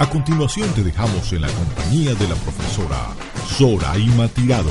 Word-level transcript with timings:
A 0.00 0.08
continuación 0.08 0.72
te 0.74 0.84
dejamos 0.84 1.32
en 1.32 1.40
la 1.42 1.48
compañía 1.48 2.14
de 2.14 2.28
la 2.28 2.36
profesora 2.36 3.08
Soraima 3.48 4.28
Tirado, 4.28 4.70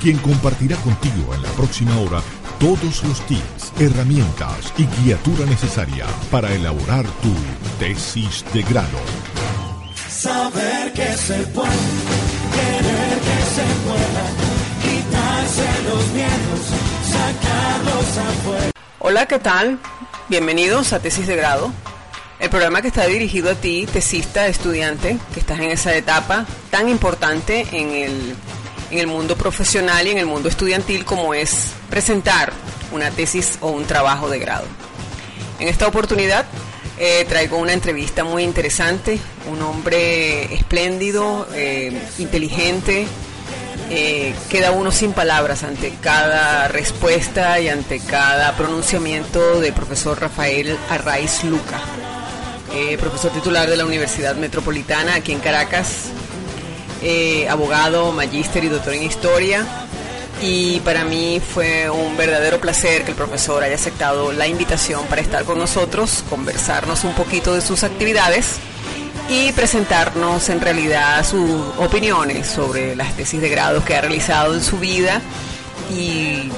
quien 0.00 0.16
compartirá 0.18 0.76
contigo 0.76 1.34
en 1.34 1.42
la 1.42 1.48
próxima 1.50 1.98
hora 1.98 2.22
todos 2.60 3.02
los 3.02 3.20
tips, 3.26 3.72
herramientas 3.80 4.72
y 4.78 4.86
guiatura 5.02 5.46
necesaria 5.46 6.06
para 6.30 6.52
elaborar 6.52 7.04
tu 7.04 7.34
tesis 7.80 8.44
de 8.54 8.62
grado. 8.62 9.00
Saber 10.08 10.92
que 10.92 11.12
se 11.14 11.38
puede, 11.48 11.68
querer 12.54 13.18
que 13.18 13.38
se 13.56 13.66
pueda, 13.82 14.24
quitarse 14.80 15.66
los 15.88 16.06
miedos, 16.12 16.60
sacarlos 17.10 18.18
afuera. 18.18 18.70
Hola, 19.00 19.26
¿qué 19.26 19.40
tal? 19.40 19.80
Bienvenidos 20.28 20.92
a 20.92 21.00
Tesis 21.00 21.26
de 21.26 21.34
Grado, 21.34 21.72
el 22.42 22.50
programa 22.50 22.82
que 22.82 22.88
está 22.88 23.06
dirigido 23.06 23.50
a 23.50 23.54
ti, 23.54 23.86
tesista, 23.86 24.48
estudiante, 24.48 25.16
que 25.32 25.38
estás 25.38 25.60
en 25.60 25.70
esa 25.70 25.94
etapa 25.94 26.44
tan 26.70 26.88
importante 26.88 27.64
en 27.70 27.92
el, 27.92 28.34
en 28.90 28.98
el 28.98 29.06
mundo 29.06 29.36
profesional 29.36 30.04
y 30.08 30.10
en 30.10 30.18
el 30.18 30.26
mundo 30.26 30.48
estudiantil 30.48 31.04
como 31.04 31.34
es 31.34 31.68
presentar 31.88 32.52
una 32.90 33.12
tesis 33.12 33.58
o 33.60 33.70
un 33.70 33.84
trabajo 33.84 34.28
de 34.28 34.40
grado. 34.40 34.66
En 35.60 35.68
esta 35.68 35.86
oportunidad 35.86 36.44
eh, 36.98 37.24
traigo 37.28 37.58
una 37.58 37.74
entrevista 37.74 38.24
muy 38.24 38.42
interesante, 38.42 39.20
un 39.48 39.62
hombre 39.62 40.52
espléndido, 40.52 41.46
eh, 41.54 41.96
inteligente, 42.18 43.06
eh, 43.88 44.34
queda 44.50 44.72
uno 44.72 44.90
sin 44.90 45.12
palabras 45.12 45.62
ante 45.62 45.94
cada 46.00 46.66
respuesta 46.66 47.60
y 47.60 47.68
ante 47.68 48.00
cada 48.00 48.56
pronunciamiento 48.56 49.60
del 49.60 49.74
profesor 49.74 50.20
Rafael 50.20 50.76
Arraiz 50.90 51.44
Luca, 51.44 51.80
eh, 52.74 52.96
profesor 52.98 53.30
titular 53.32 53.68
de 53.68 53.76
la 53.76 53.84
Universidad 53.84 54.34
Metropolitana 54.36 55.16
aquí 55.16 55.32
en 55.32 55.40
Caracas, 55.40 56.06
eh, 57.02 57.48
abogado, 57.48 58.12
magíster 58.12 58.64
y 58.64 58.68
doctor 58.68 58.94
en 58.94 59.02
historia. 59.02 59.66
Y 60.40 60.80
para 60.80 61.04
mí 61.04 61.40
fue 61.40 61.88
un 61.90 62.16
verdadero 62.16 62.60
placer 62.60 63.04
que 63.04 63.10
el 63.10 63.16
profesor 63.16 63.62
haya 63.62 63.74
aceptado 63.74 64.32
la 64.32 64.48
invitación 64.48 65.04
para 65.06 65.20
estar 65.20 65.44
con 65.44 65.58
nosotros, 65.58 66.24
conversarnos 66.28 67.04
un 67.04 67.14
poquito 67.14 67.54
de 67.54 67.60
sus 67.60 67.84
actividades 67.84 68.56
y 69.28 69.52
presentarnos 69.52 70.48
en 70.48 70.60
realidad 70.60 71.24
sus 71.24 71.50
opiniones 71.78 72.46
sobre 72.48 72.96
las 72.96 73.14
tesis 73.16 73.40
de 73.40 73.48
grado 73.48 73.84
que 73.84 73.94
ha 73.94 74.00
realizado 74.00 74.54
en 74.54 74.62
su 74.62 74.78
vida 74.78 75.20
y 75.94 76.50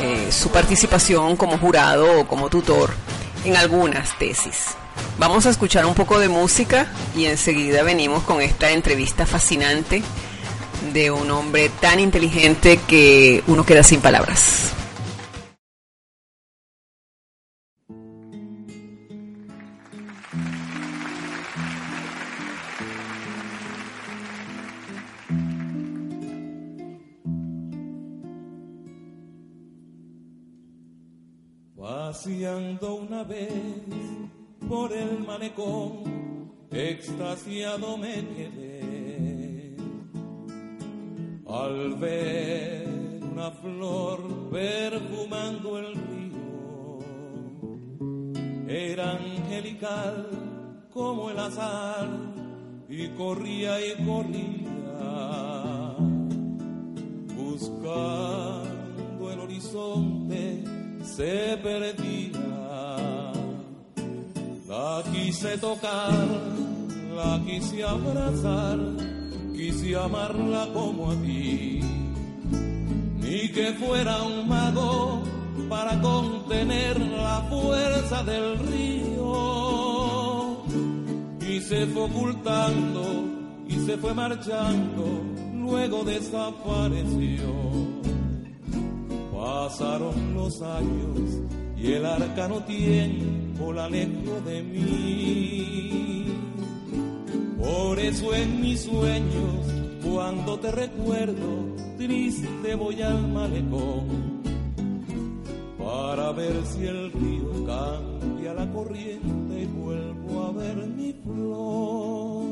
eh, 0.00 0.28
su 0.30 0.50
participación 0.50 1.36
como 1.36 1.58
jurado 1.58 2.20
o 2.20 2.26
como 2.28 2.50
tutor 2.50 2.94
en 3.44 3.56
algunas 3.56 4.16
tesis. 4.18 4.76
Vamos 5.18 5.46
a 5.46 5.50
escuchar 5.50 5.86
un 5.86 5.94
poco 5.94 6.18
de 6.18 6.28
música 6.28 6.86
y 7.16 7.26
enseguida 7.26 7.82
venimos 7.82 8.24
con 8.24 8.42
esta 8.42 8.70
entrevista 8.72 9.26
fascinante 9.26 10.02
de 10.92 11.10
un 11.10 11.30
hombre 11.30 11.70
tan 11.80 12.00
inteligente 12.00 12.78
que 12.86 13.42
uno 13.46 13.64
queda 13.64 13.82
sin 13.82 14.00
palabras. 14.00 14.72
Paseando 31.76 32.94
una 32.94 33.24
vez 33.24 33.52
por 34.68 34.92
el 34.92 35.20
malecón, 35.26 36.52
extasiado 36.70 37.96
me 37.96 38.14
quedé 38.34 39.76
al 41.46 41.94
ver 41.94 42.84
una 43.32 43.50
flor 43.50 44.50
perfumando 44.50 45.78
el 45.78 45.94
río. 45.94 46.98
Era 48.68 49.12
angelical 49.12 50.28
como 50.92 51.30
el 51.30 51.38
azar 51.38 52.08
y 52.88 53.08
corría 53.08 53.80
y 53.80 53.94
corría 54.04 54.64
buscando 57.36 59.32
el 59.32 59.40
horizonte 59.40 60.64
se 61.02 61.58
perdía. 61.62 62.33
La 64.84 65.02
quise 65.10 65.56
tocar, 65.56 66.12
la 67.16 67.40
quise 67.46 67.82
abrazar, 67.82 68.78
quise 69.54 69.96
amarla 69.96 70.68
como 70.74 71.10
a 71.10 71.14
ti. 71.22 71.80
Ni 73.22 73.48
que 73.48 73.72
fuera 73.80 74.22
un 74.24 74.46
mago 74.46 75.22
para 75.70 75.98
contener 76.02 77.00
la 77.00 77.46
fuerza 77.48 78.22
del 78.24 78.58
río. 78.58 80.62
Y 81.48 81.62
se 81.62 81.86
fue 81.86 82.02
ocultando 82.02 83.24
y 83.66 83.86
se 83.86 83.96
fue 83.96 84.12
marchando, 84.12 85.22
luego 85.64 86.04
desapareció. 86.04 87.54
Pasaron 89.32 90.34
los 90.34 90.60
años 90.60 91.63
y 91.84 91.92
el 91.92 92.06
arcano 92.06 92.64
tiempo 92.64 93.70
la 93.70 93.84
alejó 93.84 94.40
de 94.46 94.62
mí. 94.62 96.24
Por 97.58 97.98
eso 97.98 98.34
en 98.34 98.60
mis 98.62 98.84
sueños, 98.84 99.66
cuando 100.02 100.58
te 100.58 100.70
recuerdo, 100.70 101.76
triste 101.98 102.74
voy 102.74 103.02
al 103.02 103.28
malecón. 103.28 104.42
Para 105.78 106.32
ver 106.32 106.64
si 106.64 106.86
el 106.86 107.12
río 107.12 107.66
cambia 107.66 108.54
la 108.54 108.66
corriente 108.72 109.62
y 109.62 109.66
vuelvo 109.66 110.42
a 110.42 110.52
ver 110.52 110.86
mi 110.86 111.12
flor. 111.12 112.44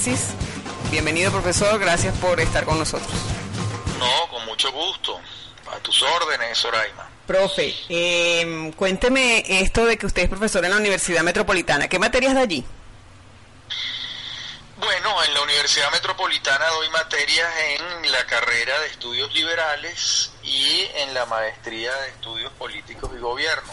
Tesis. 0.00 0.28
Bienvenido, 0.90 1.30
profesor. 1.30 1.78
Gracias 1.78 2.16
por 2.18 2.40
estar 2.40 2.64
con 2.64 2.78
nosotros. 2.78 3.12
No, 3.98 4.28
con 4.30 4.44
mucho 4.46 4.72
gusto. 4.72 5.20
A 5.70 5.78
tus 5.80 6.02
órdenes, 6.02 6.58
Soraima. 6.58 7.08
Profe, 7.26 7.74
eh, 7.88 8.72
cuénteme 8.76 9.44
esto 9.46 9.84
de 9.84 9.96
que 9.96 10.06
usted 10.06 10.22
es 10.22 10.28
profesor 10.28 10.64
en 10.64 10.70
la 10.72 10.78
Universidad 10.78 11.22
Metropolitana. 11.22 11.86
¿Qué 11.86 11.98
materias 11.98 12.34
de 12.34 12.40
allí? 12.40 12.64
Bueno, 14.78 15.22
en 15.22 15.34
la 15.34 15.42
Universidad 15.42 15.92
Metropolitana 15.92 16.66
doy 16.66 16.88
materias 16.88 17.48
en 17.68 18.10
la 18.10 18.26
carrera 18.26 18.80
de 18.80 18.86
estudios 18.88 19.32
liberales 19.34 20.32
y 20.42 20.88
en 20.96 21.14
la 21.14 21.26
maestría 21.26 21.94
de 21.94 22.08
estudios 22.08 22.50
políticos 22.54 23.10
y 23.14 23.18
gobierno. 23.18 23.70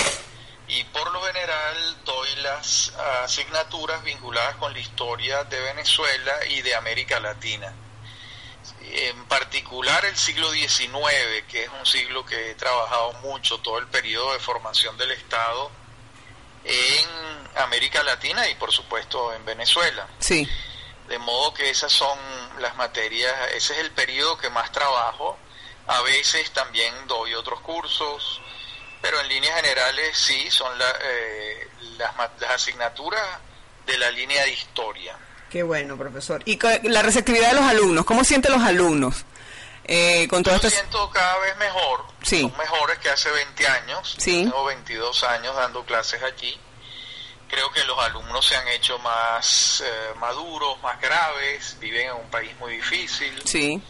Y 0.68 0.84
por 0.86 1.12
lo 1.12 1.22
general 1.22 2.04
doy 2.04 2.36
las 2.38 2.94
asignaturas 3.24 4.04
vinculadas 4.04 4.56
con 4.58 4.74
la 4.74 4.80
historia 4.80 5.44
de 5.46 5.60
Venezuela 5.62 6.46
y 6.50 6.62
de 6.62 6.76
América 6.76 7.20
Latina. 7.20 7.74
En 8.82 9.26
particular 9.26 10.04
el 10.06 10.18
siglo 10.18 10.52
XIX, 10.52 10.92
que 11.50 11.64
es 11.64 11.70
un 11.70 11.86
siglo 11.86 12.26
que 12.26 12.52
he 12.52 12.56
trabajado 12.56 13.14
mucho, 13.14 13.60
todo 13.60 13.78
el 13.80 13.88
periodo 13.88 14.34
de 14.34 14.40
formación 14.40 14.98
del 14.98 15.12
Estado 15.12 15.72
en 16.64 17.08
América 17.58 18.04
Latina 18.04 18.48
y 18.50 18.56
por 18.56 18.74
supuesto 18.74 19.34
en 19.34 19.46
Venezuela. 19.46 20.08
Sí. 20.20 20.48
De 21.08 21.18
modo 21.20 21.54
que 21.54 21.70
esas 21.70 21.92
son 21.92 22.20
las 22.60 22.76
materias, 22.76 23.34
ese 23.54 23.74
es 23.74 23.80
el 23.80 23.92
periodo 23.92 24.38
que 24.38 24.50
más 24.50 24.72
trabajo. 24.74 25.38
A 25.88 26.02
veces 26.02 26.52
también 26.52 26.94
doy 27.08 27.34
otros 27.34 27.62
cursos, 27.62 28.42
pero 29.02 29.20
en 29.22 29.28
líneas 29.30 29.56
generales 29.62 30.18
sí, 30.18 30.50
son 30.52 30.78
la, 30.78 30.90
eh, 31.02 31.68
las, 31.98 32.14
las 32.40 32.52
asignaturas 32.52 33.24
de 33.86 33.98
la 33.98 34.12
línea 34.12 34.44
de 34.44 34.52
historia. 34.52 35.16
Qué 35.50 35.64
bueno, 35.64 35.98
profesor. 35.98 36.42
¿Y 36.46 36.60
la 36.90 37.02
receptividad 37.02 37.50
de 37.50 37.56
los 37.56 37.64
alumnos? 37.66 38.06
¿Cómo 38.06 38.24
sienten 38.24 38.52
los 38.52 38.62
alumnos 38.62 39.24
eh, 39.86 40.28
con 40.28 40.40
Yo 40.44 40.52
todas 40.52 40.66
estas... 40.66 40.74
siento 40.74 41.10
cada 41.12 41.38
vez 41.40 41.56
mejor, 41.58 42.04
Sí. 42.22 42.42
son 42.42 42.58
mejores 42.58 42.98
que 43.00 43.10
hace 43.10 43.32
20 43.32 43.68
años, 43.68 44.16
Sí. 44.20 44.44
tengo 44.44 44.66
22 44.66 45.24
años 45.24 45.56
dando 45.56 45.86
clases 45.86 46.22
allí. 46.22 46.60
Creo 47.50 47.72
que 47.72 47.82
los 47.86 47.98
alumnos 48.00 48.46
se 48.46 48.58
han 48.58 48.68
hecho 48.68 49.00
más 49.00 49.82
eh, 49.86 50.14
maduros, 50.20 50.82
más 50.82 51.00
graves, 51.00 51.78
viven 51.80 52.08
en 52.08 52.14
un 52.16 52.30
país 52.30 52.52
muy 52.60 52.74
difícil. 52.76 53.42
Sí, 53.46 53.82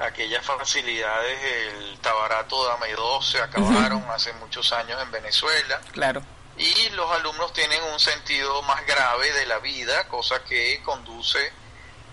aquellas 0.00 0.44
facilidades 0.44 1.42
del 1.42 1.98
tabarato 1.98 2.64
dame 2.66 2.92
2 2.92 3.30
se 3.30 3.40
acabaron 3.40 4.04
hace 4.10 4.32
muchos 4.34 4.72
años 4.72 5.00
en 5.02 5.10
Venezuela 5.10 5.80
claro. 5.92 6.22
y 6.56 6.88
los 6.90 7.10
alumnos 7.12 7.52
tienen 7.52 7.82
un 7.92 7.98
sentido 7.98 8.62
más 8.62 8.86
grave 8.86 9.32
de 9.32 9.46
la 9.46 9.58
vida, 9.58 10.06
cosa 10.08 10.42
que 10.44 10.80
conduce 10.84 11.52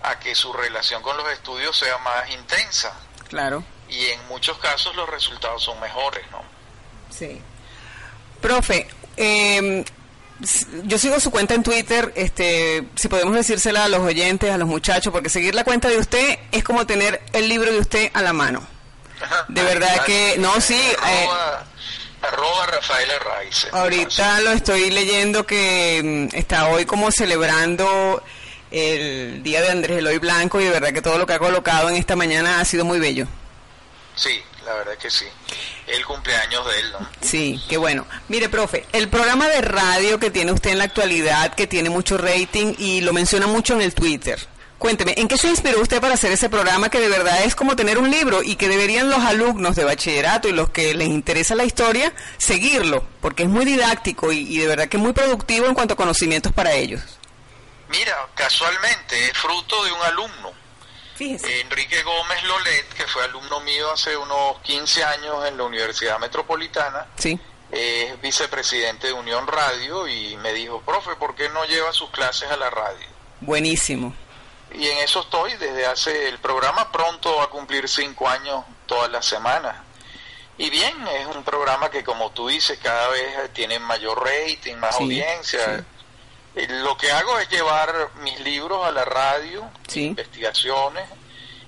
a 0.02 0.18
que 0.18 0.34
su 0.34 0.52
relación 0.52 1.02
con 1.02 1.16
los 1.16 1.28
estudios 1.30 1.76
sea 1.76 1.96
más 1.98 2.28
intensa 2.30 2.92
Claro, 3.28 3.64
y 3.88 4.06
en 4.06 4.26
muchos 4.28 4.58
casos 4.58 4.94
los 4.96 5.08
resultados 5.08 5.62
son 5.62 5.78
mejores, 5.80 6.24
¿no? 6.30 6.42
sí. 7.10 7.40
Profe, 8.40 8.86
eh, 9.16 9.84
yo 10.84 10.98
sigo 10.98 11.18
su 11.20 11.30
cuenta 11.30 11.54
en 11.54 11.62
Twitter, 11.62 12.12
este, 12.16 12.84
si 12.94 13.08
podemos 13.08 13.34
decírsela 13.34 13.84
a 13.84 13.88
los 13.88 14.00
oyentes, 14.00 14.50
a 14.50 14.58
los 14.58 14.68
muchachos, 14.68 15.12
porque 15.12 15.28
seguir 15.28 15.54
la 15.54 15.64
cuenta 15.64 15.88
de 15.88 15.98
usted 15.98 16.38
es 16.52 16.62
como 16.62 16.86
tener 16.86 17.22
el 17.32 17.48
libro 17.48 17.72
de 17.72 17.78
usted 17.78 18.10
a 18.12 18.22
la 18.22 18.32
mano. 18.32 18.66
De 19.48 19.62
verdad 19.62 20.04
que- 20.04 20.36
no, 20.38 20.60
sí, 20.60 20.74
eh, 20.74 21.26
Arroba, 22.22 22.66
Rafael 22.66 23.08
Arraiz. 23.10 23.66
Ahorita 23.72 24.40
lo 24.40 24.50
estoy 24.52 24.90
leyendo 24.90 25.46
que 25.46 26.28
mm, 26.32 26.36
está 26.36 26.68
hoy 26.68 26.84
como 26.84 27.10
celebrando 27.12 28.22
el 28.70 29.42
día 29.42 29.62
de 29.62 29.70
Andrés 29.70 29.98
Eloy 29.98 30.18
Blanco 30.18 30.60
y 30.60 30.64
de 30.64 30.70
verdad 30.70 30.92
que 30.92 31.02
todo 31.02 31.18
lo 31.18 31.26
que 31.26 31.34
ha 31.34 31.38
colocado 31.38 31.88
en 31.88 31.96
esta 31.96 32.16
mañana 32.16 32.60
ha 32.60 32.64
sido 32.64 32.84
muy 32.84 32.98
bello. 32.98 33.26
Sí, 34.16 34.40
la 34.66 34.74
verdad 34.74 34.98
que 34.98 35.10
sí. 35.10 35.24
El 35.86 36.04
cumpleaños 36.04 36.66
de 36.66 36.80
él, 36.80 36.92
¿no? 36.92 37.08
Sí, 37.22 37.62
qué 37.68 37.76
bueno. 37.76 38.06
Mire, 38.28 38.48
profe, 38.48 38.84
el 38.92 39.08
programa 39.08 39.48
de 39.48 39.60
radio 39.62 40.18
que 40.18 40.30
tiene 40.30 40.52
usted 40.52 40.70
en 40.70 40.78
la 40.78 40.84
actualidad, 40.84 41.54
que 41.54 41.66
tiene 41.66 41.88
mucho 41.88 42.18
rating 42.18 42.74
y 42.78 43.00
lo 43.00 43.12
menciona 43.12 43.46
mucho 43.46 43.74
en 43.74 43.82
el 43.82 43.94
Twitter. 43.94 44.38
Cuénteme, 44.78 45.14
¿en 45.16 45.26
qué 45.26 45.38
se 45.38 45.48
inspiró 45.48 45.80
usted 45.80 46.02
para 46.02 46.14
hacer 46.14 46.32
ese 46.32 46.50
programa 46.50 46.90
que 46.90 47.00
de 47.00 47.08
verdad 47.08 47.44
es 47.44 47.54
como 47.54 47.76
tener 47.76 47.96
un 47.96 48.10
libro 48.10 48.42
y 48.42 48.56
que 48.56 48.68
deberían 48.68 49.08
los 49.08 49.20
alumnos 49.20 49.74
de 49.74 49.84
bachillerato 49.84 50.48
y 50.48 50.52
los 50.52 50.68
que 50.68 50.94
les 50.94 51.08
interesa 51.08 51.54
la 51.54 51.64
historia 51.64 52.12
seguirlo? 52.36 53.06
Porque 53.22 53.44
es 53.44 53.48
muy 53.48 53.64
didáctico 53.64 54.32
y, 54.32 54.40
y 54.40 54.58
de 54.58 54.66
verdad 54.66 54.88
que 54.88 54.98
es 54.98 55.02
muy 55.02 55.14
productivo 55.14 55.66
en 55.66 55.74
cuanto 55.74 55.94
a 55.94 55.96
conocimientos 55.96 56.52
para 56.52 56.74
ellos. 56.74 57.00
Mira, 57.88 58.16
casualmente 58.34 59.28
es 59.28 59.32
fruto 59.38 59.82
de 59.84 59.92
un 59.92 60.02
alumno. 60.02 60.65
Fíjese. 61.16 61.60
Enrique 61.62 62.02
Gómez 62.02 62.42
Lolet, 62.44 62.88
que 62.94 63.06
fue 63.06 63.24
alumno 63.24 63.60
mío 63.60 63.90
hace 63.92 64.16
unos 64.16 64.60
15 64.62 65.02
años 65.04 65.46
en 65.46 65.56
la 65.56 65.64
Universidad 65.64 66.18
Metropolitana, 66.18 67.06
Sí, 67.18 67.38
es 67.72 68.20
vicepresidente 68.20 69.08
de 69.08 69.12
Unión 69.12 69.46
Radio 69.46 70.06
y 70.06 70.36
me 70.36 70.52
dijo, 70.52 70.80
profe, 70.82 71.16
¿por 71.16 71.34
qué 71.34 71.48
no 71.48 71.64
lleva 71.64 71.92
sus 71.92 72.10
clases 72.10 72.50
a 72.50 72.56
la 72.56 72.70
radio? 72.70 73.06
buenísimo. 73.40 74.14
Y 74.74 74.86
en 74.88 74.98
eso 74.98 75.20
estoy 75.20 75.52
desde 75.56 75.86
hace, 75.86 76.28
el 76.28 76.38
programa 76.38 76.90
pronto 76.92 77.36
va 77.36 77.44
a 77.44 77.46
cumplir 77.48 77.88
cinco 77.88 78.28
años 78.28 78.64
todas 78.86 79.10
las 79.10 79.24
semanas. 79.24 79.76
Y 80.58 80.70
bien, 80.70 81.06
es 81.08 81.26
un 81.34 81.44
programa 81.44 81.90
que 81.90 82.02
como 82.02 82.30
tú 82.32 82.48
dices, 82.48 82.78
cada 82.82 83.08
vez 83.08 83.52
tiene 83.52 83.78
mayor 83.78 84.22
rating, 84.24 84.74
más 84.76 84.96
Sí, 84.96 85.02
audiencia. 85.04 85.84
Lo 86.56 86.96
que 86.96 87.10
hago 87.12 87.38
es 87.38 87.50
llevar 87.50 87.92
mis 88.22 88.40
libros 88.40 88.86
a 88.86 88.90
la 88.90 89.04
radio, 89.04 89.70
Sí. 89.88 90.06
investigaciones, 90.06 91.04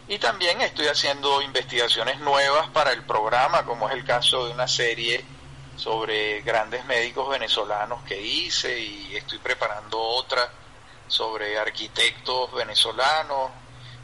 y 0.09 0.19
también 0.19 0.63
estoy 0.63 0.87
haciendo 0.87 1.43
investigaciones 1.43 2.19
nuevas 2.21 2.69
para 2.71 2.93
el 2.93 3.03
programa, 3.05 3.65
como 3.67 3.89
es 3.89 3.95
el 3.95 4.05
caso 4.05 4.47
de 4.47 4.55
una 4.55 4.67
serie 4.67 5.23
sobre 5.77 6.41
grandes 6.41 6.85
médicos 6.87 7.29
venezolanos 7.29 8.03
que 8.05 8.21
hice 8.21 8.79
y 8.81 9.15
estoy 9.17 9.39
preparando 9.39 10.01
otra 10.01 10.49
sobre 11.07 11.59
arquitectos 11.59 12.53
venezolanos. 12.55 13.51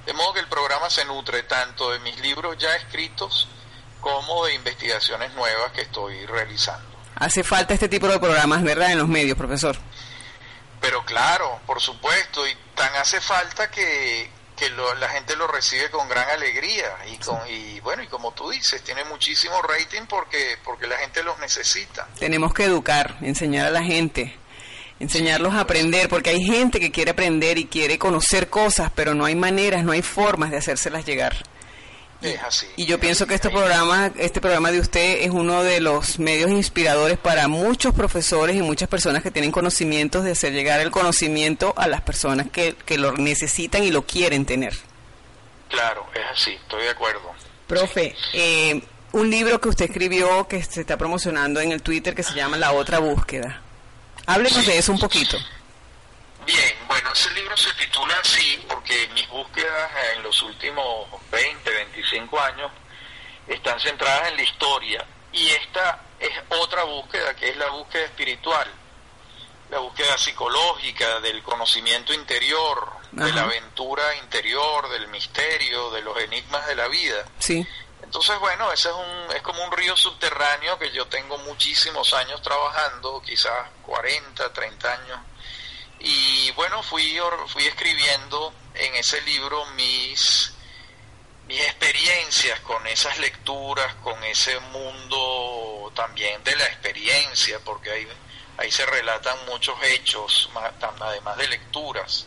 De 0.05 0.13
modo 0.13 0.35
que 0.35 0.41
el 0.41 0.49
programa 0.49 0.91
se 0.91 1.05
nutre 1.07 1.45
tanto 1.45 1.91
de 1.93 1.99
mis 2.01 2.19
libros 2.21 2.59
ya 2.59 2.77
escritos 2.77 3.49
como 4.03 4.45
de 4.45 4.55
investigaciones 4.55 5.33
nuevas 5.33 5.73
que 5.73 5.81
estoy 5.81 6.27
realizando. 6.27 6.87
Hace 7.17 7.43
falta 7.43 7.73
este 7.73 7.89
tipo 7.89 8.07
de 8.07 8.19
programas, 8.19 8.63
¿verdad? 8.63 8.93
En 8.93 8.99
los 8.99 9.09
medios, 9.09 9.39
profesor. 9.39 9.77
Pero 10.85 11.03
claro, 11.05 11.61
por 11.67 11.81
supuesto, 11.81 12.47
y 12.47 12.55
tan 12.75 12.95
hace 12.97 13.19
falta 13.21 13.71
que, 13.71 14.29
que 14.55 14.69
lo- 14.71 14.95
la 14.97 15.09
gente 15.09 15.35
lo 15.35 15.47
recibe 15.47 15.91
con 15.91 16.07
gran 16.11 16.29
alegría 16.29 16.95
y, 17.11 17.17
con, 17.17 17.39
y 17.49 17.81
bueno, 17.81 18.03
y 18.03 18.07
como 18.09 18.33
tú 18.33 18.51
dices, 18.51 18.83
tiene 18.85 19.03
muchísimo 19.05 19.63
rating 19.63 20.03
porque, 20.07 20.59
porque 20.63 20.87
la 20.87 20.99
gente 20.99 21.23
los 21.23 21.39
necesita. 21.39 22.07
Tenemos 22.19 22.53
que 22.53 22.65
educar, 22.65 23.17
enseñar 23.23 23.67
a 23.67 23.71
la 23.71 23.83
gente, 23.83 24.37
enseñarlos 25.01 25.55
a 25.55 25.61
aprender, 25.61 26.09
porque 26.11 26.31
hay 26.31 26.45
gente 26.45 26.79
que 26.81 26.93
quiere 26.93 27.13
aprender 27.13 27.57
y 27.57 27.67
quiere 27.67 27.99
conocer 27.99 28.51
cosas, 28.51 28.91
pero 28.95 29.15
no 29.15 29.25
hay 29.25 29.35
maneras, 29.35 29.85
no 29.85 29.93
hay 29.93 30.03
formas 30.03 30.51
de 30.51 30.59
hacérselas 30.59 31.07
llegar. 31.07 31.35
Es 32.25 32.43
así. 32.43 32.67
Y 32.77 32.87
yo 32.87 32.99
pienso 32.99 33.27
que 33.27 33.35
este 33.35 33.51
programa, 33.51 34.11
este 34.17 34.41
programa 34.41 34.71
de 34.71 34.81
usted 34.81 35.23
es 35.23 35.31
uno 35.31 35.63
de 35.63 35.81
los 35.81 36.19
medios 36.19 36.51
inspiradores 36.51 37.19
para 37.19 37.49
muchos 37.49 37.93
profesores 37.95 38.57
y 38.57 38.63
muchas 38.63 38.89
personas 38.89 39.23
que 39.23 39.31
tienen 39.31 39.53
conocimientos 39.53 40.25
de 40.25 40.33
hacer 40.33 40.53
llegar 40.53 40.81
el 40.81 40.91
conocimiento 40.91 41.75
a 41.77 41.87
las 41.87 42.01
personas 42.01 42.51
que, 42.51 42.77
que 42.87 42.99
lo 42.99 43.13
necesitan 43.13 43.85
y 43.85 43.91
lo 43.91 44.07
quieren 44.07 44.47
tener. 44.47 44.75
Claro, 45.69 46.07
es 46.15 46.41
así, 46.41 46.53
estoy 46.53 46.85
de 46.85 46.91
acuerdo. 46.91 47.33
Profe, 47.67 48.15
eh, 48.33 48.83
un 49.13 49.31
libro 49.31 49.61
que 49.61 49.69
usted 49.69 49.87
escribió 49.87 50.47
que 50.49 50.63
se 50.63 50.81
está 50.81 50.97
promocionando 50.97 51.61
en 51.61 51.73
el 51.73 51.83
Twitter 51.83 52.15
que 52.15 52.23
se 52.23 52.35
llama 52.35 52.57
La 52.57 52.73
Otra 52.73 52.99
Búsqueda. 52.99 53.61
Háblenos 54.27 54.67
de 54.67 54.79
eso 54.79 54.93
un 54.93 54.99
poquito. 54.99 55.37
Bien, 56.47 56.75
bueno, 56.87 57.11
ese 57.13 57.31
libro 57.31 57.57
se 57.57 57.73
titula 57.75 58.15
así 58.21 58.63
porque 58.69 59.09
mis 59.15 59.27
búsquedas 59.29 59.91
en 60.15 60.23
los 60.23 60.43
últimos 60.43 61.09
20, 61.31 61.71
25 61.71 62.41
años 62.41 62.71
están 63.47 63.81
centradas 63.81 64.29
en 64.29 64.37
la 64.37 64.43
historia 64.43 65.07
y 65.33 65.49
esta 65.49 66.01
es 66.21 66.33
otra 66.51 66.85
búsqueda 66.85 67.35
que 67.35 67.49
es 67.49 67.57
la 67.57 67.71
búsqueda 67.71 68.05
espiritual, 68.05 68.71
la 69.71 69.79
búsqueda 69.79 70.19
psicológica 70.19 71.21
del 71.21 71.43
conocimiento 71.43 72.13
interior, 72.13 72.93
de 73.13 73.33
la 73.33 73.43
aventura 73.43 74.15
interior, 74.17 74.89
del 74.91 75.09
misterio, 75.09 75.91
de 75.93 76.03
los 76.03 76.19
enigmas 76.19 76.67
de 76.67 76.75
la 76.75 76.89
vida. 76.89 77.25
Sí. 77.39 77.67
Entonces, 78.03 78.39
bueno, 78.39 78.71
ese 78.71 78.91
es, 78.91 78.95
un, 78.95 79.37
es 79.37 79.43
como 79.43 79.65
un 79.65 79.73
río 79.73 79.97
subterráneo 79.97 80.79
que 80.79 80.91
yo 80.91 81.07
tengo 81.07 81.39
muchísimos 81.39 82.13
años 82.13 82.43
trabajando, 82.43 83.23
quizás 83.23 83.71
40, 83.83 84.53
30 84.53 84.93
años 84.93 85.19
y 86.05 86.51
bueno, 86.51 86.83
fui, 86.83 87.19
fui 87.49 87.67
escribiendo 87.67 88.53
en 88.75 88.95
ese 88.95 89.23
libro 89.23 89.65
mis, 89.75 90.53
mis 91.49 91.61
experiencias 91.61 92.61
con 92.61 92.87
esas 92.87 93.19
lecturas, 93.19 93.95
con 93.97 94.23
ese 94.23 94.61
mundo 94.61 95.91
también 95.95 96.45
de 96.45 96.57
la 96.57 96.67
experiencia, 96.67 97.59
porque 97.65 97.91
ahí, 97.91 98.09
ahí 98.59 98.71
se 98.71 98.85
relatan 98.85 99.47
muchos 99.47 99.83
hechos, 99.83 100.51
además 101.01 101.39
de 101.39 101.49
lecturas. 101.49 102.27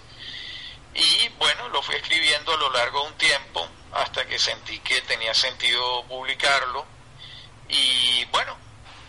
Y 0.95 1.29
bueno, 1.37 1.69
lo 1.69 1.83
fui 1.83 1.95
escribiendo 1.95 2.53
a 2.53 2.57
lo 2.57 2.71
largo 2.71 3.01
de 3.01 3.07
un 3.09 3.17
tiempo 3.19 3.69
hasta 3.93 4.25
que 4.25 4.39
sentí 4.39 4.79
que 4.79 5.01
tenía 5.01 5.35
sentido 5.35 6.03
publicarlo. 6.05 6.83
Y 7.69 8.25
bueno, 8.25 8.57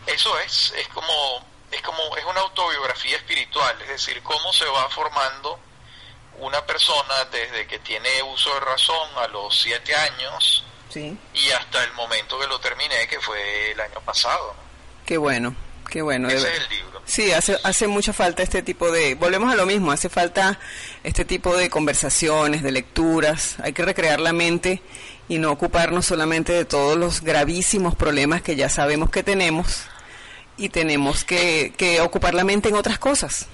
eso 0.06 0.38
es, 0.40 0.74
es 0.76 0.88
como 0.88 1.47
es 1.70 1.82
como 1.82 2.16
es 2.16 2.24
una 2.24 2.40
autobiografía 2.40 3.16
espiritual, 3.16 3.80
es 3.82 3.88
decir, 3.88 4.22
cómo 4.22 4.52
se 4.52 4.64
va 4.66 4.88
formando 4.90 5.58
una 6.40 6.64
persona 6.64 7.24
desde 7.32 7.66
que 7.66 7.78
tiene 7.80 8.22
uso 8.22 8.52
de 8.54 8.60
razón 8.60 9.08
a 9.16 9.28
los 9.28 9.60
siete 9.60 9.94
años 9.94 10.64
y 10.96 11.50
hasta 11.50 11.84
el 11.84 11.92
momento 11.92 12.38
que 12.38 12.46
lo 12.46 12.58
terminé, 12.60 13.06
que 13.08 13.20
fue 13.20 13.72
el 13.72 13.80
año 13.80 14.00
pasado. 14.04 14.54
Qué 15.04 15.18
bueno, 15.18 15.54
qué 15.90 16.02
bueno. 16.02 16.28
Ese 16.28 16.50
es 16.50 16.62
el 16.62 16.68
libro. 16.70 17.02
Sí, 17.04 17.32
hace, 17.32 17.58
hace 17.62 17.86
mucha 17.86 18.12
falta 18.12 18.42
este 18.42 18.62
tipo 18.62 18.90
de... 18.90 19.14
Volvemos 19.14 19.52
a 19.52 19.56
lo 19.56 19.66
mismo, 19.66 19.92
hace 19.92 20.08
falta 20.08 20.58
este 21.04 21.24
tipo 21.24 21.56
de 21.56 21.70
conversaciones, 21.70 22.62
de 22.62 22.72
lecturas, 22.72 23.56
hay 23.62 23.72
que 23.72 23.84
recrear 23.84 24.20
la 24.20 24.32
mente 24.32 24.82
y 25.28 25.38
no 25.38 25.52
ocuparnos 25.52 26.06
solamente 26.06 26.52
de 26.52 26.64
todos 26.64 26.96
los 26.96 27.20
gravísimos 27.20 27.94
problemas 27.94 28.42
que 28.42 28.56
ya 28.56 28.68
sabemos 28.68 29.10
que 29.10 29.22
tenemos 29.22 29.86
y 30.58 30.68
tenemos 30.68 31.24
que, 31.24 31.72
que 31.78 32.00
ocupar 32.00 32.34
la 32.34 32.44
mente 32.44 32.68
en 32.68 32.74
otras 32.74 32.98
cosas. 32.98 33.46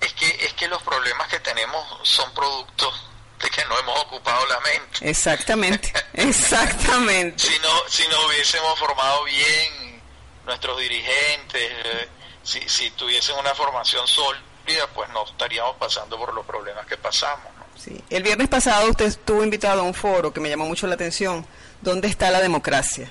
Es 0.00 0.12
que, 0.14 0.26
es 0.44 0.52
que 0.54 0.68
los 0.68 0.82
problemas 0.82 1.28
que 1.28 1.38
tenemos 1.40 1.82
son 2.02 2.32
productos 2.34 3.08
de 3.40 3.48
que 3.48 3.64
no 3.66 3.78
hemos 3.78 4.00
ocupado 4.00 4.44
la 4.46 4.60
mente. 4.60 5.08
Exactamente, 5.08 5.92
exactamente. 6.12 7.38
si, 7.38 7.58
no, 7.60 7.88
si 7.88 8.06
no 8.08 8.26
hubiésemos 8.26 8.78
formado 8.78 9.24
bien 9.24 10.02
nuestros 10.44 10.78
dirigentes, 10.78 11.62
eh, 11.62 12.08
si, 12.42 12.60
si 12.68 12.90
tuviesen 12.90 13.36
una 13.38 13.54
formación 13.54 14.06
sólida, 14.06 14.86
pues 14.94 15.08
no 15.10 15.24
estaríamos 15.24 15.76
pasando 15.76 16.18
por 16.18 16.34
los 16.34 16.44
problemas 16.44 16.84
que 16.86 16.96
pasamos. 16.96 17.46
Sí. 17.78 18.02
El 18.10 18.22
viernes 18.22 18.48
pasado 18.48 18.90
usted 18.90 19.06
estuvo 19.06 19.42
invitado 19.42 19.80
a 19.80 19.84
un 19.84 19.94
foro 19.94 20.32
que 20.32 20.40
me 20.40 20.48
llamó 20.48 20.66
mucho 20.66 20.86
la 20.86 20.94
atención. 20.94 21.46
¿Dónde 21.80 22.08
está 22.08 22.30
la 22.30 22.40
democracia? 22.40 23.10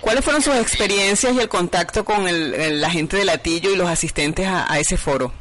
¿Cuáles 0.00 0.24
fueron 0.24 0.42
sus 0.42 0.56
experiencias 0.56 1.34
y 1.34 1.40
el 1.40 1.48
contacto 1.48 2.04
con 2.04 2.26
el, 2.26 2.80
la 2.80 2.90
gente 2.90 3.16
de 3.18 3.24
Latillo 3.24 3.70
y 3.70 3.76
los 3.76 3.88
asistentes 3.88 4.46
a, 4.46 4.78
ese 4.78 4.96
foro? 4.96 5.32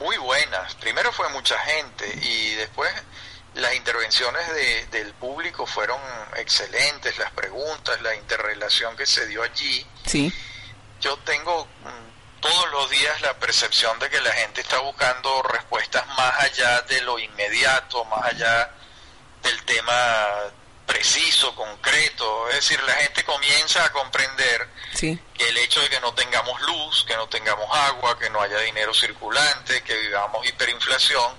Muy 0.00 0.16
buenas. 0.16 0.74
Primero 0.76 1.12
fue 1.12 1.28
mucha 1.30 1.58
gente 1.58 2.18
y 2.22 2.54
después 2.54 2.90
las 3.54 3.74
intervenciones 3.74 4.42
del 4.90 5.12
público 5.14 5.66
fueron 5.66 6.00
excelentes, 6.36 7.16
las 7.18 7.30
preguntas, 7.32 8.00
la 8.02 8.14
interrelación 8.14 8.96
que 8.96 9.06
se 9.06 9.26
dio 9.26 9.42
allí. 9.42 9.86
Sí. 10.06 10.32
Yo 11.00 11.16
tengo 11.18 11.64
mm, 11.64 12.40
todos 12.40 12.70
los 12.72 12.90
días 12.90 13.20
la 13.20 13.34
percepción 13.34 13.98
de 14.00 14.10
que 14.10 14.20
la 14.20 14.32
gente 14.32 14.60
está 14.60 14.78
buscando 14.80 15.42
respuestas 15.42 16.06
más 16.08 16.40
allá 16.40 16.82
de 16.82 17.00
lo 17.02 17.18
inmediato, 17.18 18.04
más 18.06 18.24
allá 18.24 18.70
del 19.42 19.62
tema 19.64 20.52
preciso, 20.88 21.54
concreto, 21.54 22.48
es 22.48 22.56
decir, 22.56 22.82
la 22.82 22.94
gente 22.94 23.22
comienza 23.22 23.84
a 23.84 23.92
comprender 23.92 24.66
que 24.98 25.18
el 25.36 25.58
hecho 25.58 25.80
de 25.82 25.90
que 25.90 26.00
no 26.00 26.12
tengamos 26.14 26.60
luz, 26.62 27.04
que 27.04 27.14
no 27.14 27.28
tengamos 27.28 27.68
agua, 27.70 28.18
que 28.18 28.30
no 28.30 28.40
haya 28.40 28.58
dinero 28.60 28.92
circulante, 28.94 29.82
que 29.82 29.94
vivamos 29.94 30.44
hiperinflación, 30.48 31.32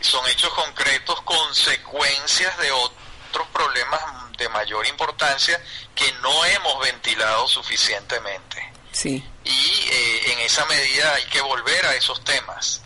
son 0.00 0.28
hechos 0.28 0.52
concretos, 0.52 1.22
consecuencias 1.22 2.58
de 2.58 2.72
otros 2.72 3.46
problemas 3.52 4.02
de 4.36 4.48
mayor 4.48 4.84
importancia 4.88 5.62
que 5.94 6.10
no 6.20 6.44
hemos 6.44 6.80
ventilado 6.80 7.46
suficientemente. 7.46 8.72
Sí. 8.90 9.24
Y 9.44 9.88
eh, 9.90 10.32
en 10.32 10.40
esa 10.40 10.66
medida 10.66 11.14
hay 11.14 11.24
que 11.26 11.40
volver 11.40 11.86
a 11.86 11.94
esos 11.94 12.22
temas 12.24 12.82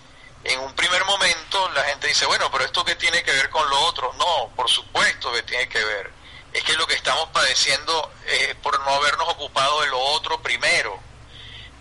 en 0.48 0.60
un 0.60 0.72
primer 0.74 1.04
momento 1.04 1.68
la 1.70 1.82
gente 1.84 2.08
dice, 2.08 2.26
bueno, 2.26 2.50
pero 2.50 2.64
esto 2.64 2.84
qué 2.84 2.94
tiene 2.94 3.22
que 3.22 3.32
ver 3.32 3.50
con 3.50 3.68
lo 3.68 3.80
otro. 3.82 4.12
No, 4.14 4.50
por 4.54 4.68
supuesto 4.68 5.32
que 5.32 5.42
tiene 5.42 5.68
que 5.68 5.82
ver. 5.82 6.10
Es 6.52 6.62
que 6.62 6.74
lo 6.74 6.86
que 6.86 6.94
estamos 6.94 7.28
padeciendo 7.30 8.12
es 8.26 8.54
por 8.56 8.78
no 8.80 8.90
habernos 8.90 9.28
ocupado 9.28 9.80
de 9.82 9.88
lo 9.88 9.98
otro 9.98 10.40
primero. 10.40 10.98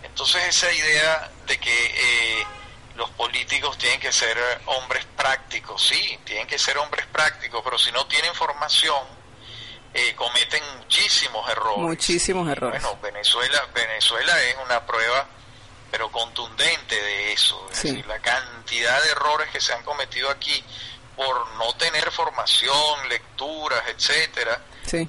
Entonces 0.04 0.44
esa 0.46 0.72
idea 0.72 1.32
de 1.46 1.60
que 1.60 2.40
eh, 2.42 2.48
los 2.96 3.10
políticos 3.12 3.78
tienen 3.78 4.00
que 4.00 4.12
ser 4.12 4.38
hombres 4.66 5.06
prácticos, 5.16 5.86
sí, 5.86 6.20
tienen 6.24 6.48
que 6.48 6.58
ser 6.58 6.78
hombres 6.78 7.06
prácticos, 7.08 7.62
pero 7.64 7.78
si 7.78 7.92
no 7.92 8.06
tienen 8.08 8.34
formación, 8.34 9.04
eh, 9.94 10.14
cometen 10.16 10.62
muchísimos 10.78 11.50
errores. 11.50 11.78
Muchísimos 11.78 12.50
errores. 12.50 12.82
Bueno, 12.82 13.00
Venezuela, 13.02 13.66
Venezuela 13.74 14.42
es 14.44 14.56
una 14.66 14.86
prueba 14.86 15.28
eso. 17.36 17.68
Es 17.72 17.84
decir, 17.84 18.06
la 18.08 18.20
cantidad 18.20 19.02
de 19.04 19.12
errores 19.12 19.50
que 19.52 19.62
se 19.62 19.74
han 19.74 19.84
cometido 19.84 20.30
aquí 20.30 20.64
por 21.16 21.48
no 21.58 21.74
tener 21.76 22.12
formación, 22.12 23.10
lecturas, 23.10 23.82
etcétera, 23.88 24.62